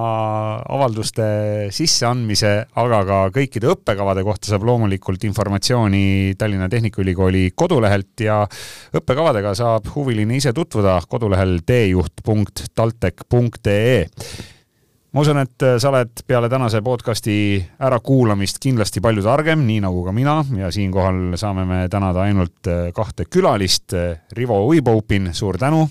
avalduste 0.67 1.23
sisseandmise, 1.71 2.65
aga 2.75 3.05
ka 3.07 3.31
kõikide 3.39 3.71
õppekavade 3.71 4.23
kohta 4.27 4.51
saab 4.51 4.67
loomulikult 4.67 5.23
informatsiooni 5.29 6.35
Tallinna 6.37 6.67
Tehnikaülikooli 6.69 7.51
kodulehelt 7.55 8.19
ja 8.27 8.47
õppekavadega 8.99 9.55
saab 9.55 9.87
huviline 9.95 10.35
ise 10.41 10.53
tutvuda 10.53 11.01
kodulehel 11.07 11.59
teejuht.taltech.ee 11.65 14.56
ma 15.17 15.23
usun, 15.23 15.39
et 15.41 15.63
äh, 15.65 15.79
sa 15.81 15.89
oled 15.89 16.19
peale 16.29 16.45
tänase 16.49 16.77
podcasti 16.85 17.33
ärakuulamist 17.81 18.59
kindlasti 18.61 19.01
palju 19.01 19.23
targem, 19.25 19.63
nii 19.65 19.79
nagu 19.81 20.03
ka 20.05 20.11
mina 20.13 20.35
ja 20.59 20.67
siinkohal 20.73 21.33
saame 21.41 21.63
me 21.65 21.79
tänada 21.89 22.21
ainult 22.27 22.69
äh, 22.69 22.91
kahte 22.93 23.25
külalist. 23.25 23.95
Äh, 23.97 24.19
Rivo 24.37 24.59
Uiboupin, 24.67 25.31
suur 25.33 25.57
tänu. 25.57 25.87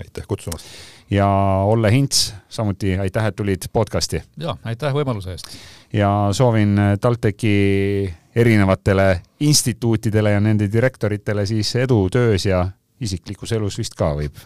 aitäh 0.00 0.26
kutsumast. 0.28 0.66
ja 1.10 1.28
Olle 1.64 1.92
Hints, 1.92 2.34
samuti 2.48 2.98
aitäh, 2.98 3.26
et 3.26 3.36
tulid 3.36 3.64
podcasti. 3.72 4.22
ja 4.36 4.56
aitäh 4.64 4.92
võimaluse 4.92 5.32
eest. 5.32 5.56
ja 5.92 6.28
soovin 6.32 6.76
TalTechi 7.00 8.14
erinevatele 8.36 9.22
instituutidele 9.40 10.36
ja 10.36 10.40
nende 10.40 10.68
direktoritele 10.72 11.46
siis 11.46 11.72
edu 11.76 12.10
töös 12.12 12.44
ja 12.46 12.66
isiklikus 13.00 13.52
elus 13.52 13.78
vist 13.78 13.96
ka 13.96 14.12
võib 14.20 14.36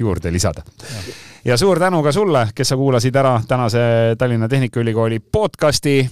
juurde 0.00 0.32
lisada. 0.32 0.62
ja 1.44 1.56
suur 1.56 1.78
tänu 1.78 2.02
ka 2.02 2.12
sulle, 2.12 2.48
kes 2.54 2.68
sa 2.68 2.76
kuulasid 2.76 3.16
ära 3.16 3.40
tänase 3.48 3.78
Tallinna 4.18 4.48
Tehnikaülikooli 4.48 5.20
podcasti 5.20 6.10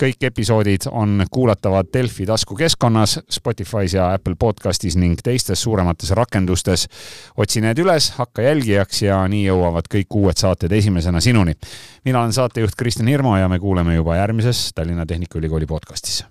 kõik 0.00 0.24
episoodid 0.24 0.86
on 0.90 1.24
kuulatavad 1.30 1.90
Delfi 1.92 2.26
taskukeskkonnas, 2.26 3.18
Spotify's 3.32 3.94
ja 3.94 4.12
Apple 4.14 4.34
podcastis 4.38 4.96
ning 4.96 5.20
teistes 5.22 5.62
suuremates 5.62 6.10
rakendustes. 6.16 6.86
otsi 7.36 7.60
need 7.60 7.78
üles, 7.78 8.10
hakka 8.16 8.42
jälgijaks 8.42 9.02
ja 9.02 9.20
nii 9.28 9.44
jõuavad 9.46 9.90
kõik 9.94 10.16
uued 10.22 10.40
saated 10.40 10.72
esimesena 10.72 11.20
sinuni. 11.20 11.54
mina 12.04 12.20
olen 12.20 12.32
saatejuht 12.32 12.76
Kristjan 12.76 13.08
Hirmu 13.08 13.36
ja 13.36 13.48
me 13.48 13.58
kuuleme 13.58 13.94
juba 13.94 14.16
järgmises 14.16 14.70
Tallinna 14.74 15.06
Tehnikaülikooli 15.06 15.66
podcastis. 15.66 16.24